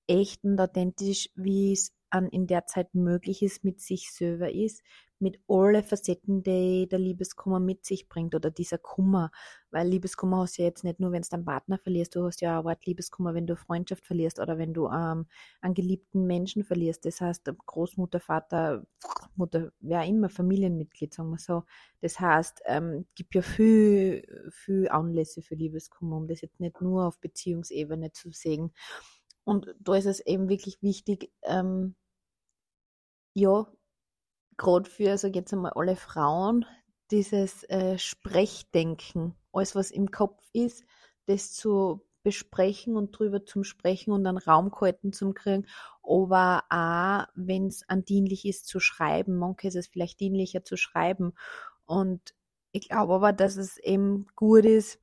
echt 0.07 0.43
und 0.45 0.59
authentisch, 0.61 1.31
wie 1.35 1.73
es 1.73 1.93
an 2.11 2.29
in 2.29 2.47
der 2.47 2.67
Zeit 2.67 2.95
möglich 2.95 3.43
ist, 3.43 3.65
mit 3.65 3.81
sich 3.81 4.13
selber 4.13 4.51
ist, 4.53 4.83
mit 5.21 5.39
alle 5.49 5.83
Facetten, 5.83 6.43
die 6.43 6.89
der 6.89 6.99
Liebeskummer 6.99 7.61
mit 7.61 7.85
sich 7.85 8.09
bringt 8.09 8.35
oder 8.35 8.51
dieser 8.51 8.79
Kummer. 8.79 9.31
Weil 9.71 9.87
Liebeskummer 9.87 10.39
hast 10.39 10.57
du 10.57 10.63
ja 10.63 10.69
jetzt 10.69 10.83
nicht 10.83 10.99
nur, 10.99 11.13
wenn 11.13 11.23
du 11.23 11.29
deinen 11.29 11.45
Partner 11.45 11.79
verlierst, 11.79 12.17
du 12.17 12.25
hast 12.25 12.41
ja 12.41 12.59
auch 12.59 12.65
Wort 12.65 12.87
Liebeskummer, 12.87 13.35
wenn 13.35 13.47
du 13.47 13.55
Freundschaft 13.55 14.07
verlierst 14.07 14.41
oder 14.41 14.57
wenn 14.57 14.73
du 14.73 14.89
ähm, 14.89 15.27
einen 15.61 15.75
geliebten 15.75 16.27
Menschen 16.27 16.65
verlierst. 16.65 17.05
Das 17.05 17.21
heißt, 17.21 17.51
Großmutter, 17.67 18.19
Vater, 18.19 18.87
Mutter, 19.37 19.73
wer 19.81 20.05
immer, 20.05 20.31
Familienmitglied, 20.31 21.13
sagen 21.13 21.31
wir 21.31 21.39
so. 21.39 21.65
Das 22.01 22.19
heißt, 22.19 22.63
ähm, 22.65 23.07
gibt 23.15 23.35
ja 23.35 23.43
viel, 23.43 24.51
viel 24.51 24.89
Anlässe 24.89 25.43
für 25.43 25.55
Liebeskummer, 25.55 26.17
um 26.17 26.29
das 26.29 26.41
jetzt 26.41 26.61
nicht 26.61 26.81
nur 26.81 27.07
auf 27.07 27.21
Beziehungsebene 27.21 28.13
zu 28.13 28.33
sehen. 28.33 28.73
Und 29.45 29.75
da 29.81 29.95
ist 29.97 30.07
es 30.07 30.21
eben 30.21 30.49
wirklich 30.49 30.83
wichtig, 30.83 31.33
ähm, 31.43 31.95
ja, 33.35 33.67
gerade 34.57 34.89
für, 34.89 35.17
sag 35.17 35.35
jetzt 35.35 35.53
einmal, 35.53 35.73
alle 35.75 35.97
Frauen, 35.97 36.67
dieses 37.11 37.65
äh, 37.65 37.99
Sprechdenken, 37.99 39.35
alles 39.53 39.75
was 39.75 39.91
im 39.91 40.11
Kopf 40.11 40.43
ist, 40.53 40.85
das 41.27 41.53
zu 41.53 42.07
besprechen 42.23 42.97
und 42.97 43.19
drüber 43.19 43.45
zum 43.47 43.65
Sprechen 43.65 44.13
und 44.13 44.27
einen 44.27 44.39
Raum 44.39 44.71
gehalten 44.71 45.13
zum 45.13 45.33
kriegen, 45.35 45.67
aber 46.03 46.65
auch, 46.69 47.27
wenn 47.35 47.67
es 47.67 47.89
an 47.89 48.05
dienlich 48.05 48.45
ist 48.45 48.67
zu 48.67 48.81
schreiben, 48.81 49.39
manche 49.39 49.69
ist 49.69 49.77
es 49.77 49.87
vielleicht 49.87 50.21
dienlicher 50.21 50.65
zu 50.65 50.77
schreiben. 50.77 51.33
Und 51.87 52.35
ich 52.73 52.89
glaube 52.89 53.15
aber, 53.15 53.33
dass 53.33 53.57
es 53.57 53.79
eben 53.79 54.27
gut 54.37 54.65
ist, 54.65 55.01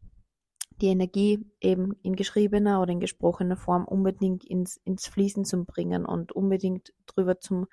die 0.82 0.88
Energie 0.88 1.46
eben 1.62 1.94
in 2.04 2.16
geschriebener 2.16 2.82
oder 2.82 2.92
in 2.92 3.00
gesprochener 3.00 3.58
Form 3.58 3.86
unbedingt 3.86 4.44
ins, 4.44 4.78
ins 4.78 5.08
Fließen 5.08 5.46
zu 5.46 5.66
bringen 5.66 6.06
und 6.06 6.32
unbedingt 6.32 6.94
drüber 7.06 7.40
zum, 7.40 7.68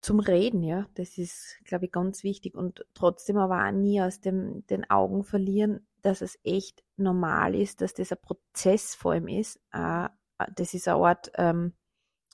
zum 0.00 0.20
Reden, 0.20 0.62
ja. 0.62 0.86
Das 0.94 1.18
ist, 1.18 1.58
glaube 1.64 1.86
ich, 1.86 1.92
ganz 1.92 2.22
wichtig 2.24 2.54
und 2.54 2.84
trotzdem 2.94 3.36
aber 3.36 3.66
auch 3.66 3.72
nie 3.72 4.00
aus 4.00 4.20
dem, 4.20 4.66
den 4.66 4.88
Augen 4.90 5.24
verlieren, 5.24 5.86
dass 6.02 6.20
es 6.20 6.38
echt 6.44 6.82
normal 6.96 7.54
ist, 7.54 7.80
dass 7.80 7.94
das 7.94 8.12
ein 8.12 8.18
Prozess 8.20 8.94
vor 8.94 9.12
allem 9.12 9.28
ist. 9.28 9.60
Äh, 9.72 10.08
das 10.56 10.74
ist 10.74 10.88
eine 10.88 11.04
Art 11.04 11.30
ähm, 11.36 11.72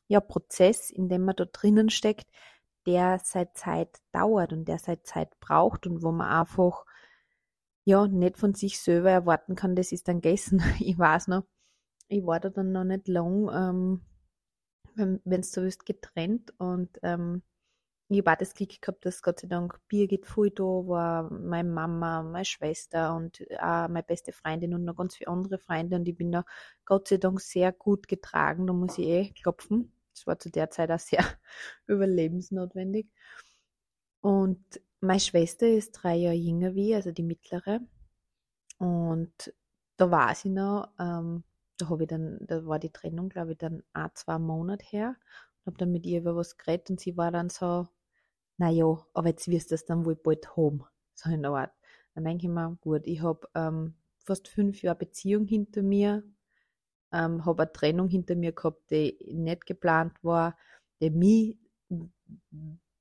ja, 0.09 0.21
Prozess, 0.21 0.91
in 0.91 1.09
dem 1.09 1.25
man 1.25 1.37
da 1.37 1.45
drinnen 1.45 1.91
steckt, 1.91 2.27
der 2.87 3.21
seit 3.23 3.57
Zeit 3.57 4.01
dauert 4.13 4.53
und 4.53 4.67
der 4.67 4.79
seit 4.79 5.07
Zeit 5.07 5.39
braucht 5.41 5.87
und 5.87 6.03
wo 6.03 6.11
man 6.11 6.41
einfach 6.41 6.85
ja 7.89 8.07
nicht 8.07 8.37
von 8.37 8.53
sich 8.53 8.79
selber 8.81 9.11
erwarten 9.11 9.55
kann, 9.55 9.75
das 9.75 9.93
ist 9.93 10.09
dann 10.09 10.21
gegessen. 10.21 10.61
Ich 10.81 10.99
weiß 10.99 11.29
noch, 11.29 11.45
ich 12.09 12.25
war 12.25 12.39
da 12.39 12.51
dann 12.51 12.73
noch 12.73 12.85
nicht 12.85 13.09
lang, 13.09 13.49
ähm, 13.53 15.21
wenn 15.25 15.41
du 15.41 15.43
so 15.43 15.63
willst, 15.63 15.87
getrennt 15.87 16.53
und 16.59 16.91
ähm, 17.03 17.43
ich 18.11 18.27
auch 18.27 18.37
das 18.37 18.55
Glück 18.55 18.81
gehabt, 18.81 19.05
dass 19.05 19.23
Gott 19.23 19.41
sei 19.41 19.49
Dank 19.49 19.81
Birgit 19.89 20.27
voll 20.27 20.51
da 20.51 20.65
war, 20.65 21.31
meine 21.31 21.69
Mama, 21.69 22.23
meine 22.23 22.45
Schwester 22.45 23.15
und 23.15 23.43
auch 23.59 23.89
meine 23.89 24.03
beste 24.03 24.33
Freundin 24.33 24.75
und 24.75 24.85
noch 24.85 24.97
ganz 24.97 25.17
viele 25.17 25.31
andere 25.31 25.59
Freunde 25.59 25.97
und 25.97 26.09
ich 26.09 26.17
bin 26.17 26.33
da 26.33 26.45
Gott 26.85 27.09
sei 27.09 27.19
Dank 27.19 27.41
sehr 27.41 27.73
gut 27.73 28.09
getragen, 28.09 28.67
da 28.67 28.73
muss 28.73 28.99
ich 28.99 29.07
eh 29.07 29.31
klopfen. 29.33 29.93
Das 30.15 30.27
war 30.27 30.39
zu 30.39 30.51
der 30.51 30.71
Zeit 30.71 30.91
auch 30.91 30.99
sehr 30.99 31.25
überlebensnotwendig. 31.87 33.09
Und 34.21 34.81
meine 35.01 35.21
Schwester 35.21 35.67
ist 35.67 35.93
drei 35.93 36.17
Jahre 36.17 36.35
jünger 36.35 36.75
wie, 36.75 36.95
also 36.95 37.13
die 37.13 37.23
mittlere. 37.23 37.81
Und 38.79 39.53
da 39.97 40.11
war 40.11 40.35
sie 40.35 40.51
noch, 40.51 40.89
ähm, 40.99 41.45
da 41.79 41.89
habe 41.89 42.05
ich 42.05 42.09
dann, 42.09 42.39
da 42.41 42.65
war 42.67 42.79
die 42.79 42.91
Trennung, 42.91 43.29
glaube 43.29 43.53
ich, 43.53 43.59
dann 43.59 43.83
ein, 43.93 44.11
zwei 44.15 44.39
Monate 44.39 44.85
her. 44.87 45.17
Und 45.65 45.73
habe 45.73 45.79
dann 45.79 45.93
mit 45.93 46.07
ihr 46.07 46.21
über 46.21 46.37
was 46.37 46.57
geredet 46.57 46.91
und 46.91 47.01
sie 47.01 47.17
war 47.17 47.31
dann 47.31 47.51
so, 47.51 47.89
naja, 48.57 49.07
aber 49.15 49.29
jetzt 49.29 49.49
wirst 49.49 49.71
du 49.71 49.75
das 49.75 49.85
dann 49.85 50.05
wohl 50.05 50.17
bald 50.17 50.57
haben. 50.57 50.85
So 51.15 51.31
in 51.31 51.43
der 51.43 51.53
Art. 51.53 51.73
Dann 52.15 52.25
denke 52.25 52.47
ich 52.47 52.53
mir, 52.53 52.77
gut, 52.81 53.07
ich 53.07 53.23
habe 53.23 53.49
ähm, 53.55 53.95
fast 54.25 54.49
fünf 54.49 54.83
Jahre 54.83 54.99
Beziehung 54.99 55.47
hinter 55.47 55.83
mir, 55.83 56.23
ähm, 57.13 57.45
habe 57.45 57.63
eine 57.63 57.73
Trennung 57.73 58.09
hinter 58.09 58.37
mir 58.37 58.53
gehabt, 58.53 58.91
die 58.91 59.19
nicht 59.33 59.67
geplant 59.67 60.13
war, 60.23 60.57
die 61.01 61.11
mich 61.11 61.59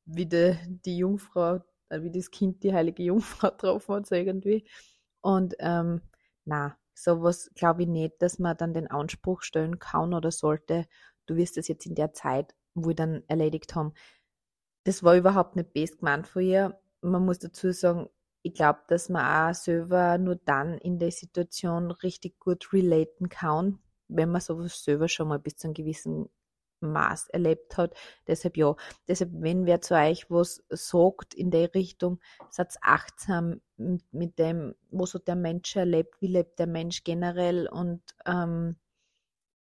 wie 0.05 0.25
die, 0.25 0.97
Jungfrau, 0.97 1.59
wie 1.89 2.11
das 2.11 2.31
Kind 2.31 2.63
die 2.63 2.73
heilige 2.73 3.03
Jungfrau 3.03 3.49
getroffen 3.51 3.95
hat, 3.95 4.07
so 4.07 4.15
irgendwie. 4.15 4.65
Und 5.21 5.55
ähm, 5.59 6.01
na, 6.45 6.77
sowas 6.93 7.51
glaube 7.55 7.83
ich 7.83 7.87
nicht, 7.87 8.21
dass 8.21 8.39
man 8.39 8.57
dann 8.57 8.73
den 8.73 8.87
Anspruch 8.87 9.41
stellen 9.41 9.79
kann 9.79 10.13
oder 10.13 10.31
sollte, 10.31 10.87
du 11.25 11.35
wirst 11.35 11.57
das 11.57 11.67
jetzt 11.67 11.85
in 11.85 11.95
der 11.95 12.13
Zeit 12.13 12.55
wohl 12.73 12.95
dann 12.95 13.23
erledigt 13.27 13.75
haben. 13.75 13.93
Das 14.83 15.03
war 15.03 15.15
überhaupt 15.15 15.55
nicht 15.55 15.73
best 15.73 15.99
gemeint 15.99 16.27
von 16.27 16.41
ihr. 16.41 16.79
Man 17.01 17.25
muss 17.25 17.39
dazu 17.39 17.71
sagen, 17.73 18.09
ich 18.41 18.53
glaube, 18.53 18.79
dass 18.87 19.09
man 19.09 19.51
auch 19.51 19.53
selber 19.53 20.17
nur 20.17 20.37
dann 20.37 20.77
in 20.77 20.99
der 20.99 21.11
Situation 21.11 21.91
richtig 21.91 22.39
gut 22.39 22.71
relaten 22.71 23.29
kann, 23.29 23.79
wenn 24.07 24.31
man 24.31 24.41
sowas 24.41 24.83
selber 24.83 25.09
schon 25.09 25.27
mal 25.27 25.39
bis 25.39 25.57
zu 25.57 25.67
einem 25.67 25.73
gewissen 25.73 26.29
Maß 26.79 27.29
erlebt 27.29 27.77
hat. 27.77 27.95
Deshalb 28.27 28.57
ja, 28.57 28.75
deshalb, 29.07 29.31
wenn 29.33 29.65
wer 29.65 29.81
zu 29.81 29.95
euch 29.95 30.29
was 30.29 30.63
sagt 30.69 31.33
in 31.33 31.51
der 31.51 31.73
Richtung, 31.73 32.19
seid 32.49 32.75
achtsam 32.81 33.61
mit 33.77 34.39
dem, 34.39 34.75
was 34.91 35.13
hat 35.13 35.27
der 35.27 35.35
Mensch 35.35 35.75
erlebt, 35.75 36.21
wie 36.21 36.27
lebt 36.27 36.59
der 36.59 36.67
Mensch 36.67 37.03
generell 37.03 37.67
und 37.67 38.01
ähm, 38.25 38.77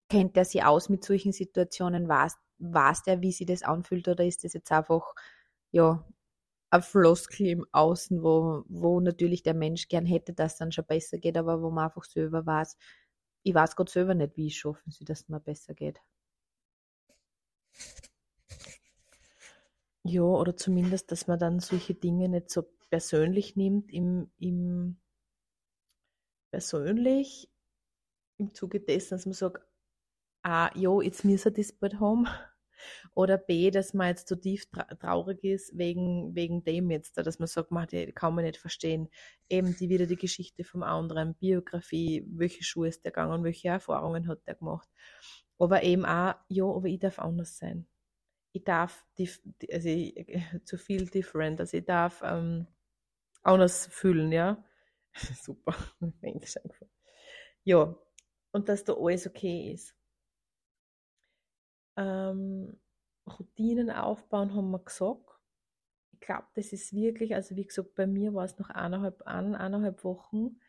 kennt 0.10 0.36
er 0.38 0.45
sich 0.45 0.63
aus 0.63 0.89
mit 0.89 1.04
solchen 1.06 1.32
Situationen, 1.32 2.08
weiß, 2.10 2.36
weiß 2.60 3.04
der, 3.04 3.22
wie 3.22 3.32
sich 3.32 3.48
das 3.48 3.63
anfühlt 3.63 4.08
oder 4.08 4.26
ist 4.26 4.43
das 4.43 4.54
jetzt 4.54 4.72
einfach, 4.72 5.13
ja, 5.72 6.04
ein 6.72 6.82
Floskel 6.82 7.48
im 7.48 7.65
Außen, 7.72 8.24
wo, 8.24 8.63
wo 8.67 9.00
natürlich 9.00 9.43
der 9.43 9.54
Mensch 9.56 9.88
gern 9.88 10.06
hätte, 10.06 10.34
dass 10.34 10.54
es 10.54 10.60
dann 10.60 10.72
schon 10.72 10.86
besser 10.86 11.17
geht, 11.17 11.38
aber 11.38 11.62
wo 11.62 11.72
man 11.72 11.86
einfach 11.86 12.04
selber 12.04 12.45
weiß, 12.45 12.78
ich 13.43 13.56
weiß 13.56 13.76
Gott 13.76 13.89
selber 13.89 14.13
nicht, 14.13 14.38
wie 14.38 14.48
ich 14.48 14.58
schaffen 14.58 14.91
sie, 14.91 15.06
dass 15.06 15.22
es 15.22 15.30
mir 15.30 15.39
besser 15.39 15.74
geht. 15.74 16.00
Ja, 20.04 20.22
oder 20.24 20.56
zumindest, 20.56 21.12
dass 21.12 21.28
man 21.28 21.39
dann 21.39 21.60
solche 21.60 21.94
Dinge 21.94 22.30
nicht 22.30 22.50
so 22.50 22.63
persönlich 22.89 23.56
nimmt, 23.56 23.92
im, 23.92 24.32
im 24.39 24.98
persönlich, 26.52 27.50
im 28.38 28.54
Zuge 28.54 28.80
dessen, 28.80 29.15
dass 29.15 29.26
man 29.26 29.34
sagt, 29.34 29.63
ah, 30.44 30.72
ja, 30.76 31.02
jetzt 31.02 31.26
müssen 31.26 31.56
wir 31.56 31.63
das 31.63 31.74
bald 31.74 32.00
haben. 32.00 32.28
Oder 33.20 33.38
B, 33.38 33.70
dass 33.70 33.94
man 33.94 34.08
jetzt 34.08 34.30
so 34.30 34.36
tief 34.38 34.70
traurig 35.02 35.44
ist 35.44 35.78
wegen, 35.78 36.34
wegen 36.36 36.64
dem 36.64 36.90
jetzt, 36.90 37.18
dass 37.18 37.38
man 37.38 37.50
sagt, 37.50 37.70
man, 37.70 37.86
die 37.86 38.14
kann 38.14 38.34
man 38.34 38.46
nicht 38.46 38.56
verstehen. 38.56 39.10
Eben 39.50 39.76
die 39.76 39.90
wieder 39.90 40.06
die 40.06 40.16
Geschichte 40.16 40.64
vom 40.64 40.84
anderen, 40.84 41.36
Biografie, 41.36 42.26
welche 42.30 42.64
Schuhe 42.64 42.88
ist 42.88 43.04
der 43.04 43.12
gegangen, 43.12 43.44
welche 43.44 43.68
Erfahrungen 43.68 44.26
hat 44.30 44.48
der 44.48 44.56
gemacht. 44.56 44.88
Aber 45.58 45.84
eben 45.84 46.06
auch, 46.06 46.36
ja, 46.48 46.64
aber 46.64 46.88
ich 46.88 47.00
darf 47.00 47.20
anders 47.20 47.58
sein. 47.58 47.86
Ich 48.54 48.64
darf, 48.64 49.06
also 49.70 49.90
ich, 49.90 50.16
zu 50.64 50.78
viel 50.78 51.06
different, 51.10 51.60
also 51.60 51.76
ich 51.76 51.84
darf 51.84 52.22
ähm, 52.24 52.68
anders 53.44 53.88
fühlen, 53.88 54.32
ja. 54.32 54.64
Super, 55.44 55.76
Ja, 57.66 57.94
und 58.54 58.70
dass 58.70 58.86
da 58.86 58.94
alles 58.94 59.28
okay 59.28 59.74
ist. 59.74 59.94
Ähm, 61.98 62.80
Routinen 63.32 63.89
aufbauen, 63.89 64.54
haben 64.56 64.72
wir 64.72 64.80
gesagt. 64.80 65.39
Ich 66.12 66.20
glaube, 66.20 66.48
das 66.56 66.74
ist 66.74 66.94
wirklich, 66.94 67.36
also 67.36 67.56
wie 67.56 67.65
gesagt, 67.65 67.96
bei 67.96 68.06
mir 68.06 68.34
war 68.34 68.46
es 68.46 68.58
noch 68.58 68.70
eineinhalb, 68.70 69.22
eineinhalb 69.24 70.04
Wochen, 70.04 70.60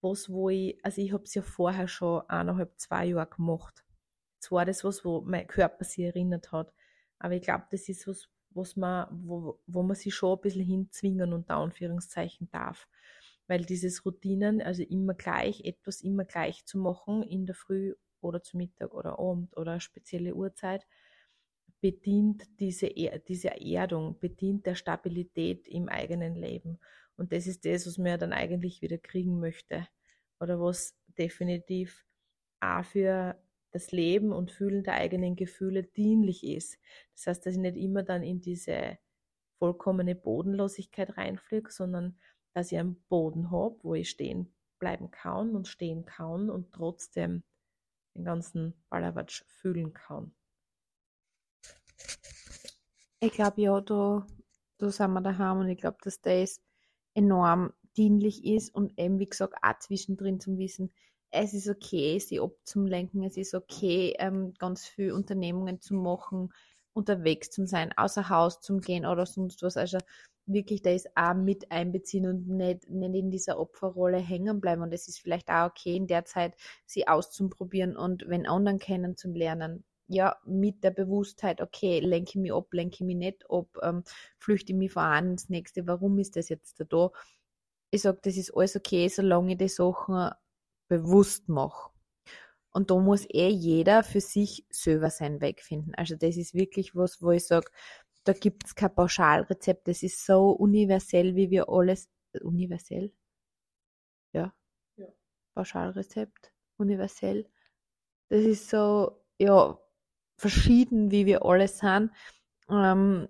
was, 0.00 0.30
wo 0.30 0.48
ich, 0.48 0.82
also 0.84 1.00
ich 1.02 1.12
habe 1.12 1.24
es 1.24 1.34
ja 1.34 1.42
vorher 1.42 1.88
schon 1.88 2.22
eineinhalb, 2.28 2.78
zwei 2.78 3.06
Jahre 3.06 3.28
gemacht. 3.28 3.84
Es 4.40 4.50
war 4.50 4.64
das 4.64 4.84
was, 4.84 5.04
wo 5.04 5.20
mein 5.22 5.46
Körper 5.46 5.84
sich 5.84 6.04
erinnert 6.04 6.52
hat. 6.52 6.72
Aber 7.18 7.34
ich 7.34 7.42
glaube, 7.42 7.66
das 7.70 7.88
ist 7.88 8.06
was, 8.06 8.28
was 8.50 8.76
man, 8.76 9.08
wo, 9.10 9.60
wo 9.66 9.82
man 9.82 9.96
sich 9.96 10.14
schon 10.14 10.38
ein 10.38 10.40
bisschen 10.40 10.64
hinzwingen 10.64 11.32
unter 11.32 11.56
Anführungszeichen 11.56 12.48
darf. 12.50 12.88
Weil 13.46 13.64
dieses 13.64 14.04
Routinen, 14.04 14.62
also 14.62 14.82
immer 14.82 15.14
gleich, 15.14 15.64
etwas 15.64 16.02
immer 16.02 16.24
gleich 16.24 16.64
zu 16.66 16.78
machen, 16.78 17.22
in 17.22 17.46
der 17.46 17.54
Früh 17.54 17.94
oder 18.20 18.42
zu 18.42 18.56
Mittag 18.56 18.94
oder 18.94 19.18
Abend 19.18 19.56
oder 19.56 19.80
spezielle 19.80 20.34
Uhrzeit, 20.34 20.86
bedient 21.80 22.48
diese, 22.60 22.88
diese 23.28 23.60
Erdung, 23.60 24.18
bedient 24.18 24.66
der 24.66 24.74
Stabilität 24.74 25.68
im 25.68 25.88
eigenen 25.88 26.34
Leben. 26.34 26.78
Und 27.16 27.32
das 27.32 27.46
ist 27.46 27.64
das, 27.64 27.86
was 27.86 27.98
man 27.98 28.08
ja 28.08 28.16
dann 28.16 28.32
eigentlich 28.32 28.82
wieder 28.82 28.98
kriegen 28.98 29.40
möchte. 29.40 29.86
Oder 30.40 30.60
was 30.60 30.96
definitiv 31.18 32.06
auch 32.60 32.84
für 32.84 33.40
das 33.72 33.92
Leben 33.92 34.32
und 34.32 34.50
Fühlen 34.50 34.82
der 34.82 34.94
eigenen 34.94 35.36
Gefühle 35.36 35.82
dienlich 35.82 36.44
ist. 36.44 36.78
Das 37.14 37.26
heißt, 37.26 37.46
dass 37.46 37.54
ich 37.54 37.60
nicht 37.60 37.76
immer 37.76 38.02
dann 38.02 38.22
in 38.22 38.40
diese 38.40 38.98
vollkommene 39.58 40.14
Bodenlosigkeit 40.14 41.16
reinfliege, 41.16 41.70
sondern 41.70 42.18
dass 42.54 42.72
ich 42.72 42.78
einen 42.78 43.02
Boden 43.08 43.50
habe, 43.50 43.78
wo 43.82 43.94
ich 43.94 44.10
stehen 44.10 44.54
bleiben 44.78 45.10
kann 45.10 45.54
und 45.54 45.68
stehen 45.68 46.04
kann 46.04 46.50
und 46.50 46.72
trotzdem 46.72 47.42
den 48.16 48.24
ganzen 48.24 48.74
Ballerwatsch 48.88 49.44
fühlen 49.46 49.92
kann. 49.92 50.32
Ich 53.20 53.32
glaube, 53.32 53.60
ja, 53.62 53.80
da, 53.80 54.26
da 54.78 54.90
sind 54.90 55.12
wir 55.12 55.20
daheim 55.20 55.58
und 55.58 55.68
ich 55.68 55.78
glaube, 55.78 55.98
dass 56.02 56.20
das 56.20 56.60
enorm 57.14 57.72
dienlich 57.96 58.44
ist 58.44 58.72
und 58.74 58.96
eben, 58.98 59.18
wie 59.18 59.28
gesagt, 59.28 59.54
auch 59.62 59.78
zwischendrin 59.80 60.40
zum 60.40 60.56
Wissen, 60.58 60.92
es 61.30 61.52
ist 61.52 61.68
okay, 61.68 62.18
sie 62.20 62.40
abzulenken, 62.40 63.22
es 63.24 63.36
ist 63.36 63.54
okay, 63.54 64.14
ähm, 64.18 64.54
ganz 64.58 64.86
viele 64.86 65.14
Unternehmungen 65.14 65.80
zu 65.80 65.94
machen, 65.94 66.52
unterwegs 66.92 67.50
zu 67.50 67.66
sein, 67.66 67.92
außer 67.96 68.28
Haus 68.28 68.60
zu 68.60 68.78
gehen 68.78 69.04
oder 69.04 69.26
sonst 69.26 69.62
was. 69.62 69.76
Also 69.76 69.98
wirklich 70.46 70.82
da 70.82 70.90
ist 70.90 71.08
auch 71.16 71.34
mit 71.34 71.70
einbeziehen 71.70 72.26
und 72.26 72.48
nicht, 72.48 72.88
nicht 72.88 73.14
in 73.14 73.30
dieser 73.30 73.58
Opferrolle 73.58 74.18
hängen 74.18 74.60
bleiben. 74.60 74.82
Und 74.82 74.92
es 74.94 75.08
ist 75.08 75.18
vielleicht 75.20 75.50
auch 75.50 75.66
okay, 75.66 75.96
in 75.96 76.06
der 76.06 76.24
Zeit 76.24 76.54
sie 76.86 77.08
auszuprobieren 77.08 77.96
und 77.96 78.28
wenn 78.28 78.46
anderen 78.46 78.78
kennenzulernen. 78.78 79.84
Ja, 80.08 80.38
mit 80.46 80.82
der 80.84 80.90
Bewusstheit, 80.90 81.60
okay, 81.60 82.00
lenke 82.00 82.30
ich 82.30 82.36
mich 82.36 82.52
ab, 82.52 82.72
lenke 82.72 82.94
ich 82.96 83.00
mich 83.02 83.16
nicht 83.16 83.44
ab, 83.50 83.68
ähm, 83.82 84.04
flüchte 84.38 84.72
ich 84.72 84.78
mich 84.78 84.92
voran 84.92 85.32
ins 85.32 85.50
nächste, 85.50 85.86
warum 85.86 86.18
ist 86.18 86.36
das 86.36 86.48
jetzt 86.48 86.82
da? 86.88 87.10
Ich 87.90 88.02
sage, 88.02 88.18
das 88.22 88.36
ist 88.36 88.54
alles 88.56 88.76
okay, 88.76 89.08
solange 89.08 89.52
ich 89.52 89.58
die 89.58 89.68
Sachen 89.68 90.30
bewusst 90.88 91.48
mache. 91.48 91.90
Und 92.70 92.90
da 92.90 92.96
muss 92.96 93.26
eh 93.30 93.48
jeder 93.48 94.02
für 94.02 94.20
sich 94.20 94.66
selber 94.70 95.10
seinen 95.10 95.40
Weg 95.40 95.62
finden. 95.62 95.94
Also 95.94 96.16
das 96.16 96.36
ist 96.36 96.54
wirklich 96.54 96.94
was, 96.94 97.22
wo 97.22 97.30
ich 97.32 97.46
sage, 97.46 97.70
da 98.24 98.32
gibt 98.32 98.66
es 98.66 98.74
kein 98.74 98.94
Pauschalrezept. 98.94 99.88
Das 99.88 100.02
ist 100.02 100.24
so 100.24 100.50
universell, 100.50 101.34
wie 101.34 101.50
wir 101.50 101.68
alles. 101.68 102.10
Universell? 102.42 103.12
Ja. 104.32 104.54
ja. 104.96 105.06
Pauschalrezept. 105.54 106.52
Universell. 106.76 107.48
Das 108.28 108.44
ist 108.44 108.68
so, 108.68 109.24
ja, 109.38 109.78
verschieden, 110.38 111.10
wie 111.10 111.26
wir 111.26 111.44
alle 111.44 111.68
sind. 111.68 112.10
Ähm, 112.70 113.28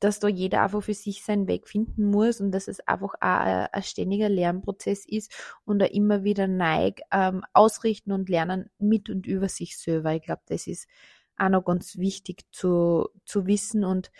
dass 0.00 0.18
da 0.18 0.28
jeder 0.28 0.62
einfach 0.62 0.82
für 0.82 0.94
sich 0.94 1.24
seinen 1.24 1.46
Weg 1.46 1.68
finden 1.68 2.10
muss 2.10 2.40
und 2.40 2.50
dass 2.52 2.68
es 2.68 2.80
einfach 2.80 3.14
auch 3.14 3.20
ein, 3.20 3.68
ein 3.72 3.82
ständiger 3.82 4.28
Lernprozess 4.28 5.06
ist 5.06 5.32
und 5.64 5.78
da 5.78 5.86
immer 5.86 6.24
wieder 6.24 6.48
neig 6.48 7.02
ähm, 7.12 7.44
ausrichten 7.52 8.12
und 8.12 8.28
lernen 8.28 8.68
mit 8.78 9.08
und 9.10 9.26
über 9.26 9.48
sich 9.48 9.78
selber. 9.78 10.14
Ich 10.14 10.22
glaube, 10.22 10.42
das 10.46 10.66
ist 10.66 10.88
auch 11.36 11.48
noch 11.48 11.64
ganz 11.64 11.98
wichtig 11.98 12.44
zu, 12.50 13.08
zu 13.24 13.46
wissen. 13.46 13.84
Und 13.84 14.10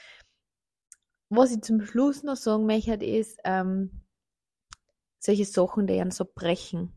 was 1.29 1.53
ich 1.53 1.62
zum 1.62 1.85
Schluss 1.85 2.22
noch 2.22 2.37
sagen 2.37 2.66
möchte, 2.66 3.05
ist, 3.05 3.38
ähm, 3.44 4.03
solche 5.18 5.44
Sachen, 5.44 5.87
die 5.87 6.01
einen 6.01 6.11
so 6.12 6.25
brechen. 6.25 6.95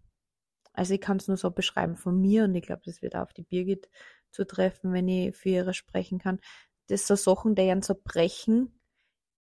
Also 0.80 0.94
ich 0.94 1.02
kann 1.02 1.18
es 1.18 1.28
nur 1.28 1.36
so 1.36 1.52
beschreiben 1.52 1.98
von 1.98 2.22
mir 2.22 2.46
und 2.46 2.56
ich 2.56 2.64
glaube, 2.64 2.84
das 2.86 3.02
wird 3.02 3.14
auch 3.14 3.24
auf 3.24 3.34
die 3.34 3.44
Birgit 3.44 3.90
zutreffen, 4.32 4.94
wenn 4.94 5.10
ich 5.10 5.36
für 5.36 5.50
ihre 5.50 5.74
sprechen 5.74 6.20
kann. 6.20 6.40
Das 6.88 7.06
so 7.06 7.18
Sachen, 7.18 7.54
die 7.54 7.70
einen 7.70 7.82
so 7.82 7.96
brechen, 8.02 8.80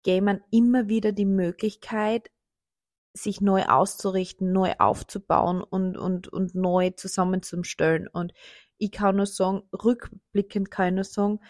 geben 0.02 0.24
man 0.24 0.40
immer 0.50 0.88
wieder 0.88 1.12
die 1.12 1.26
Möglichkeit, 1.26 2.30
sich 3.12 3.42
neu 3.42 3.64
auszurichten, 3.66 4.50
neu 4.50 4.72
aufzubauen 4.78 5.62
und, 5.62 5.98
und, 5.98 6.28
und 6.28 6.54
neu 6.54 6.88
zusammenzustellen. 6.96 8.08
Und 8.08 8.32
ich 8.78 8.90
kann 8.90 9.16
nur 9.16 9.26
sagen, 9.26 9.68
rückblickend 9.74 10.70
kann 10.70 10.88
ich 10.88 10.94
nur 10.94 11.04
sagen, 11.04 11.40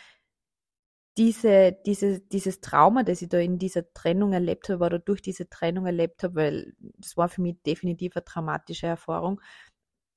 diese, 1.17 1.77
diese, 1.87 2.21
dieses 2.21 2.61
Trauma, 2.61 3.05
das 3.05 3.23
ich 3.23 3.29
da 3.29 3.39
in 3.39 3.59
dieser 3.59 3.91
Trennung 3.93 4.33
erlebt 4.33 4.69
habe 4.69 4.85
oder 4.85 4.99
durch 4.99 5.23
diese 5.23 5.49
Trennung 5.49 5.87
erlebt 5.87 6.25
habe, 6.25 6.35
weil 6.35 6.75
das 6.99 7.17
war 7.17 7.29
für 7.29 7.41
mich 7.41 7.63
definitiv 7.65 8.17
eine 8.17 8.25
traumatische 8.25 8.87
Erfahrung, 8.89 9.41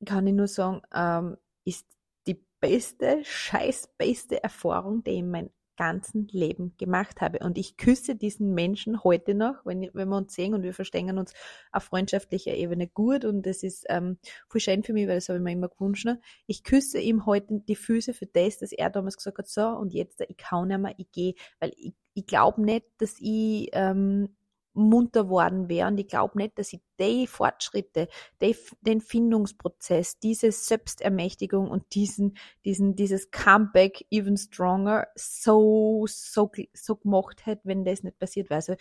kann 0.05 0.27
ich 0.27 0.33
nur 0.33 0.47
sagen, 0.47 0.81
ähm, 0.93 1.37
ist 1.65 1.85
die 2.27 2.43
beste, 2.59 3.21
scheiß 3.23 3.89
beste 3.97 4.43
Erfahrung, 4.43 5.03
die 5.03 5.11
ich 5.11 5.19
in 5.19 5.31
meinem 5.31 5.49
ganzen 5.79 6.27
Leben 6.27 6.75
gemacht 6.77 7.21
habe. 7.21 7.39
Und 7.39 7.57
ich 7.57 7.77
küsse 7.77 8.13
diesen 8.13 8.53
Menschen 8.53 9.01
heute 9.05 9.33
noch, 9.33 9.65
wenn, 9.65 9.89
wenn 9.93 10.09
wir 10.09 10.17
uns 10.17 10.35
sehen 10.35 10.53
und 10.53 10.61
wir 10.61 10.73
verstehen 10.73 11.17
uns 11.17 11.33
auf 11.71 11.85
freundschaftlicher 11.85 12.53
Ebene 12.53 12.87
gut. 12.89 13.23
Und 13.23 13.45
das 13.45 13.63
ist 13.63 13.85
ähm, 13.87 14.17
voll 14.49 14.59
schön 14.59 14.83
für 14.83 14.91
mich, 14.91 15.07
weil 15.07 15.15
das 15.15 15.29
habe 15.29 15.39
ich 15.39 15.43
mir 15.43 15.53
immer 15.53 15.69
gewünscht. 15.69 16.05
Ne? 16.05 16.19
Ich 16.47 16.65
küsse 16.65 16.99
ihm 16.99 17.25
heute 17.25 17.61
die 17.65 17.77
Füße 17.77 18.13
für 18.13 18.25
das, 18.25 18.57
dass 18.57 18.73
er 18.73 18.89
damals 18.89 19.15
gesagt 19.15 19.37
hat, 19.37 19.47
so 19.47 19.67
und 19.69 19.93
jetzt, 19.93 20.19
ich 20.27 20.35
kann 20.35 20.67
nicht 20.67 20.79
mehr, 20.79 20.95
ich 20.97 21.09
gehe. 21.13 21.35
Weil 21.61 21.71
ich, 21.77 21.93
ich 22.13 22.25
glaube 22.25 22.61
nicht, 22.61 22.85
dass 22.97 23.15
ich 23.21 23.69
ähm, 23.71 24.35
munter 24.79 25.29
worden 25.29 25.69
wäre. 25.69 25.87
Und 25.87 25.99
ich 25.99 26.07
glaube 26.07 26.37
nicht, 26.37 26.57
dass 26.57 26.73
ich 26.73 26.81
die 26.99 27.27
Fortschritte, 27.27 28.07
die, 28.41 28.55
den 28.81 29.01
Findungsprozess, 29.01 30.19
diese 30.19 30.51
Selbstermächtigung 30.51 31.69
und 31.69 31.93
diesen, 31.95 32.37
diesen, 32.65 32.95
dieses 32.95 33.31
Comeback 33.31 34.05
even 34.09 34.37
stronger 34.37 35.07
so, 35.15 36.05
so, 36.07 36.51
so 36.73 36.95
gemacht 36.95 37.45
hätte, 37.45 37.61
wenn 37.65 37.85
das 37.85 38.03
nicht 38.03 38.19
passiert 38.19 38.49
wäre. 38.49 38.57
Also, 38.57 38.75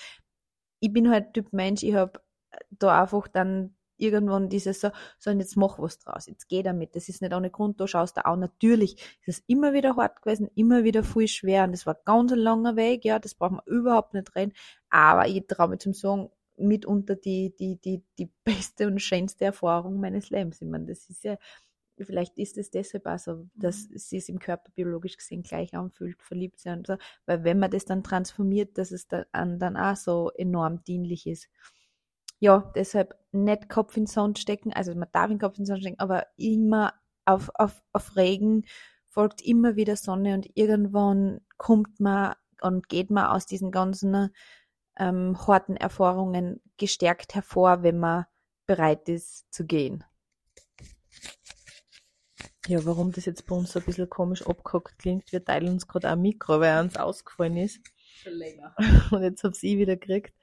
ich 0.81 0.93
bin 0.93 1.11
halt 1.11 1.35
Typ 1.35 1.53
Mensch, 1.53 1.83
ich 1.83 1.95
habe 1.95 2.21
da 2.71 3.03
einfach 3.03 3.29
dann 3.29 3.75
irgendwann 3.99 4.49
dieses 4.49 4.81
so, 4.81 4.91
so 5.19 5.31
und 5.31 5.41
jetzt 5.41 5.57
mach 5.57 5.79
was 5.79 5.99
draus, 5.99 6.27
jetzt 6.27 6.49
geh 6.49 6.63
damit, 6.63 6.97
das 6.97 7.09
ist 7.09 7.23
nicht 7.23 7.35
ohne 7.35 7.51
Grund, 7.51 7.81
da 7.81 7.87
schaust 7.87 8.17
du 8.17 8.27
auch, 8.27 8.37
natürlich 8.37 8.95
ist 9.27 9.39
es 9.39 9.45
immer 9.47 9.73
wieder 9.73 9.97
hart 9.97 10.23
gewesen, 10.23 10.49
immer 10.55 10.85
wieder 10.85 11.05
viel 11.05 11.29
schwer 11.29 11.65
und 11.65 11.73
das 11.73 11.87
war 11.87 11.97
ganz 12.05 12.33
ein 12.33 12.39
langer 12.39 12.77
Weg, 12.77 13.05
ja, 13.05 13.19
das 13.19 13.35
braucht 13.35 13.53
man 13.53 13.67
überhaupt 13.67 14.15
nicht 14.15 14.35
reden, 14.35 14.53
aber 14.91 15.29
ich 15.29 15.47
traue 15.47 15.69
mich 15.69 15.81
zum 15.81 15.93
sagen, 15.95 16.31
mitunter 16.59 17.17
die, 17.17 17.55
die, 17.57 17.77
die, 17.77 18.03
die 18.19 18.31
beste 18.45 18.87
und 18.87 19.01
schönste 19.01 19.47
Erfahrung 19.47 20.01
meines 20.01 20.31
Lebens. 20.31 20.61
Ich 20.61 20.69
meine, 20.69 20.87
das 20.87 21.09
ist 21.09 21.25
ja, 21.25 21.39
vielleicht 21.97 22.39
ist 22.39 22.59
es 22.59 22.71
deshalb 22.71 23.07
auch 23.07 23.19
so, 23.19 23.49
dass 23.55 23.89
mhm. 23.89 23.97
es 23.97 24.09
sich 24.09 24.29
im 24.29 24.39
Körper 24.39 24.71
biologisch 24.75 25.17
gesehen 25.17 25.43
gleich 25.43 25.75
anfühlt, 25.75 26.23
verliebt 26.23 26.61
sein, 26.61 26.85
so, 26.87 26.97
weil 27.27 27.45
wenn 27.45 27.59
man 27.59 27.71
das 27.71 27.85
dann 27.85 28.05
transformiert, 28.05 28.79
dass 28.79 28.91
es 28.91 29.09
dann, 29.09 29.59
dann 29.59 29.77
auch 29.77 29.97
so 29.97 30.31
enorm 30.37 30.83
dienlich 30.85 31.27
ist 31.27 31.49
ja, 32.40 32.70
deshalb 32.74 33.16
nicht 33.33 33.68
Kopf 33.68 33.96
in 33.96 34.05
den 34.05 34.09
Sand 34.09 34.38
stecken, 34.38 34.72
also 34.72 34.94
man 34.94 35.09
darf 35.12 35.29
den 35.29 35.38
Kopf 35.38 35.59
in 35.59 35.64
den 35.64 35.66
Sand 35.66 35.81
stecken, 35.81 36.01
aber 36.01 36.27
immer 36.37 36.94
auf, 37.24 37.51
auf, 37.55 37.83
auf 37.92 38.16
Regen 38.16 38.64
folgt 39.09 39.42
immer 39.42 39.77
wieder 39.77 39.96
Sonne 39.96 40.35
und 40.35 40.48
irgendwann 40.55 41.40
kommt 41.57 42.01
man 42.01 42.35
und 42.61 42.88
geht 42.88 43.11
man 43.11 43.27
aus 43.27 43.46
diesen 43.46 43.70
ganzen 43.70 44.31
ähm, 44.98 45.37
harten 45.46 45.77
Erfahrungen 45.77 46.61
gestärkt 46.77 47.35
hervor, 47.35 47.83
wenn 47.83 47.98
man 47.98 48.27
bereit 48.66 49.09
ist 49.09 49.53
zu 49.53 49.64
gehen. 49.64 50.05
Ja, 52.66 52.85
warum 52.85 53.12
das 53.12 53.24
jetzt 53.24 53.46
bei 53.46 53.57
uns 53.57 53.72
so 53.72 53.79
ein 53.79 53.85
bisschen 53.87 54.11
komisch 54.11 54.46
abgehackt 54.46 54.98
klingt, 54.98 55.33
wir 55.33 55.42
teilen 55.42 55.70
uns 55.72 55.88
gerade 55.88 56.11
ein 56.11 56.20
Mikro, 56.20 56.61
weil 56.61 56.68
er 56.68 56.81
uns 56.83 56.96
ausgefallen 56.96 57.57
ist. 57.57 57.81
Schon 57.96 58.35
länger. 58.35 58.74
Und 59.11 59.22
jetzt 59.22 59.42
hab's 59.42 59.62
ich 59.62 59.79
wieder 59.79 59.96
gekriegt. 59.96 60.35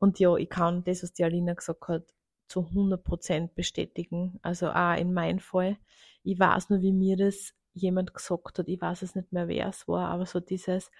Und 0.00 0.18
ja, 0.18 0.34
ich 0.36 0.48
kann 0.48 0.82
das, 0.82 1.02
was 1.02 1.12
die 1.12 1.24
Alina 1.24 1.54
gesagt 1.54 1.86
hat, 1.88 2.12
zu 2.48 2.60
100% 2.60 3.54
bestätigen. 3.54 4.40
Also 4.42 4.70
auch 4.70 4.96
in 4.96 5.12
meinem 5.12 5.38
Fall. 5.38 5.76
Ich 6.24 6.38
weiß 6.38 6.70
nur, 6.70 6.80
wie 6.80 6.92
mir 6.92 7.16
das 7.16 7.54
jemand 7.74 8.12
gesagt 8.12 8.58
hat. 8.58 8.68
Ich 8.68 8.80
weiß 8.80 9.02
es 9.02 9.14
nicht 9.14 9.32
mehr, 9.32 9.46
wer 9.46 9.68
es 9.68 9.86
war, 9.86 10.08
aber 10.08 10.26
so 10.26 10.40
dieses, 10.40 10.90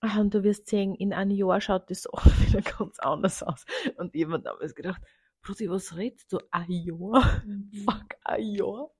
ah, 0.00 0.20
und 0.20 0.34
du 0.34 0.42
wirst 0.42 0.66
sehen, 0.66 0.94
in 0.94 1.12
einem 1.12 1.30
Jahr 1.30 1.60
schaut 1.60 1.90
das 1.90 2.06
auch 2.12 2.24
wieder 2.24 2.62
ganz 2.62 2.98
anders 2.98 3.42
aus. 3.42 3.64
Und 3.96 4.14
jemand 4.14 4.46
hat 4.46 4.54
damals 4.54 4.74
gedacht, 4.74 5.02
Bruder, 5.42 5.70
was 5.70 5.96
redest 5.96 6.32
du? 6.32 6.38
Ein 6.50 6.70
Jahr? 6.70 7.42
Mhm. 7.44 7.70
Fuck, 7.84 8.16
ein 8.24 8.44
Jahr? 8.44 8.90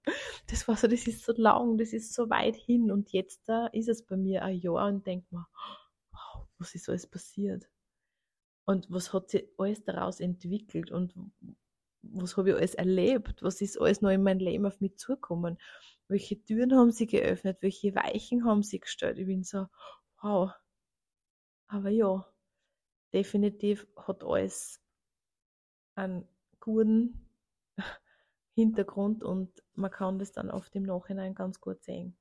Das 0.48 0.66
war 0.66 0.76
so, 0.76 0.88
das 0.88 1.06
ist 1.06 1.24
so 1.24 1.32
lang, 1.36 1.78
das 1.78 1.92
ist 1.92 2.14
so 2.14 2.28
weit 2.30 2.56
hin. 2.56 2.90
Und 2.90 3.12
jetzt 3.12 3.48
da 3.48 3.66
ist 3.68 3.88
es 3.88 4.04
bei 4.04 4.16
mir 4.16 4.42
ein 4.44 4.58
Jahr 4.58 4.88
und 4.88 5.06
denk 5.06 5.30
mir, 5.30 5.46
wow, 6.10 6.46
was 6.58 6.74
ist 6.74 6.88
alles 6.88 7.06
passiert? 7.06 7.68
Und 8.64 8.90
was 8.90 9.12
hat 9.12 9.30
sich 9.30 9.48
alles 9.58 9.84
daraus 9.84 10.20
entwickelt 10.20 10.90
und 10.90 11.14
was 12.02 12.36
habe 12.36 12.50
ich 12.50 12.56
alles 12.56 12.74
erlebt, 12.74 13.42
was 13.42 13.60
ist 13.60 13.80
alles 13.80 14.02
noch 14.02 14.10
in 14.10 14.22
mein 14.22 14.38
Leben 14.38 14.66
auf 14.66 14.80
mich 14.80 14.96
zugekommen, 14.98 15.58
welche 16.08 16.42
Türen 16.42 16.74
haben 16.76 16.90
sie 16.90 17.06
geöffnet, 17.06 17.58
welche 17.60 17.94
Weichen 17.94 18.44
haben 18.44 18.62
sie 18.62 18.80
gestellt. 18.80 19.18
Ich 19.18 19.26
bin 19.26 19.44
so, 19.44 19.66
wow. 20.20 20.52
Aber 21.68 21.88
ja, 21.88 22.26
definitiv 23.12 23.86
hat 23.96 24.22
alles 24.24 24.80
einen 25.94 26.28
guten 26.60 27.28
Hintergrund 28.54 29.22
und 29.22 29.62
man 29.74 29.90
kann 29.90 30.18
das 30.18 30.32
dann 30.32 30.50
oft 30.50 30.74
im 30.76 30.82
Nachhinein 30.82 31.34
ganz 31.34 31.60
gut 31.60 31.82
sehen. 31.82 32.16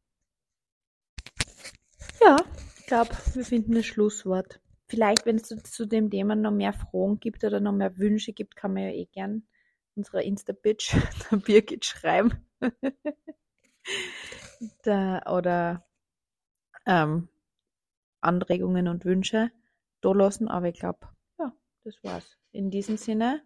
Ja, 2.22 2.38
ich 2.80 2.86
glaube, 2.86 3.10
wir 3.34 3.44
finden 3.44 3.74
das 3.74 3.86
Schlusswort. 3.86 4.62
Vielleicht, 4.92 5.26
wenn 5.26 5.38
es 5.38 5.44
zu, 5.44 5.64
zu, 5.64 5.86
dem 5.86 6.10
Thema 6.10 6.36
noch 6.36 6.52
mehr 6.52 6.74
Fragen 6.74 7.22
gibt 7.22 7.46
oder 7.46 7.62
noch 7.62 7.72
mehr 7.72 7.98
Wünsche 7.98 8.34
gibt, 8.34 8.58
kann 8.58 8.74
man 8.74 8.84
ja 8.84 8.90
eh 8.90 9.06
gern 9.06 9.48
unserer 9.96 10.22
Insta-Bitch, 10.22 10.94
der 11.32 11.38
Birgit, 11.38 11.86
schreiben. 11.86 12.46
da, 14.84 15.22
oder 15.32 15.88
ähm, 16.86 17.30
Anregungen 18.20 18.90
und 18.90 19.06
Wünsche 19.06 19.52
da 20.02 20.12
lassen. 20.12 20.50
Aber 20.50 20.68
ich 20.68 20.78
glaube, 20.78 21.08
ja, 21.40 21.54
das 21.86 22.04
war's. 22.04 22.38
In 22.52 22.70
diesem 22.70 22.98
Sinne, 22.98 23.42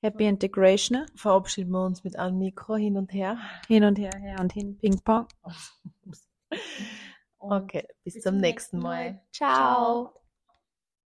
Happy 0.00 0.26
Integration. 0.26 1.06
Verabschieden 1.14 1.70
wir 1.70 1.86
uns 1.86 2.02
mit 2.02 2.18
einem 2.18 2.38
Mikro 2.38 2.74
hin 2.74 2.96
und 2.96 3.12
her. 3.12 3.38
Hin 3.68 3.84
und 3.84 4.00
her, 4.00 4.10
her 4.18 4.40
und 4.40 4.52
hin, 4.52 4.78
Ping-Pong. 4.78 5.28
okay, 7.38 7.86
bis, 8.02 8.14
bis 8.14 8.24
zum 8.24 8.38
nächsten 8.38 8.80
Mal. 8.80 9.12
Mal. 9.12 9.20
Ciao. 9.30 9.54
Ciao. 9.54 10.21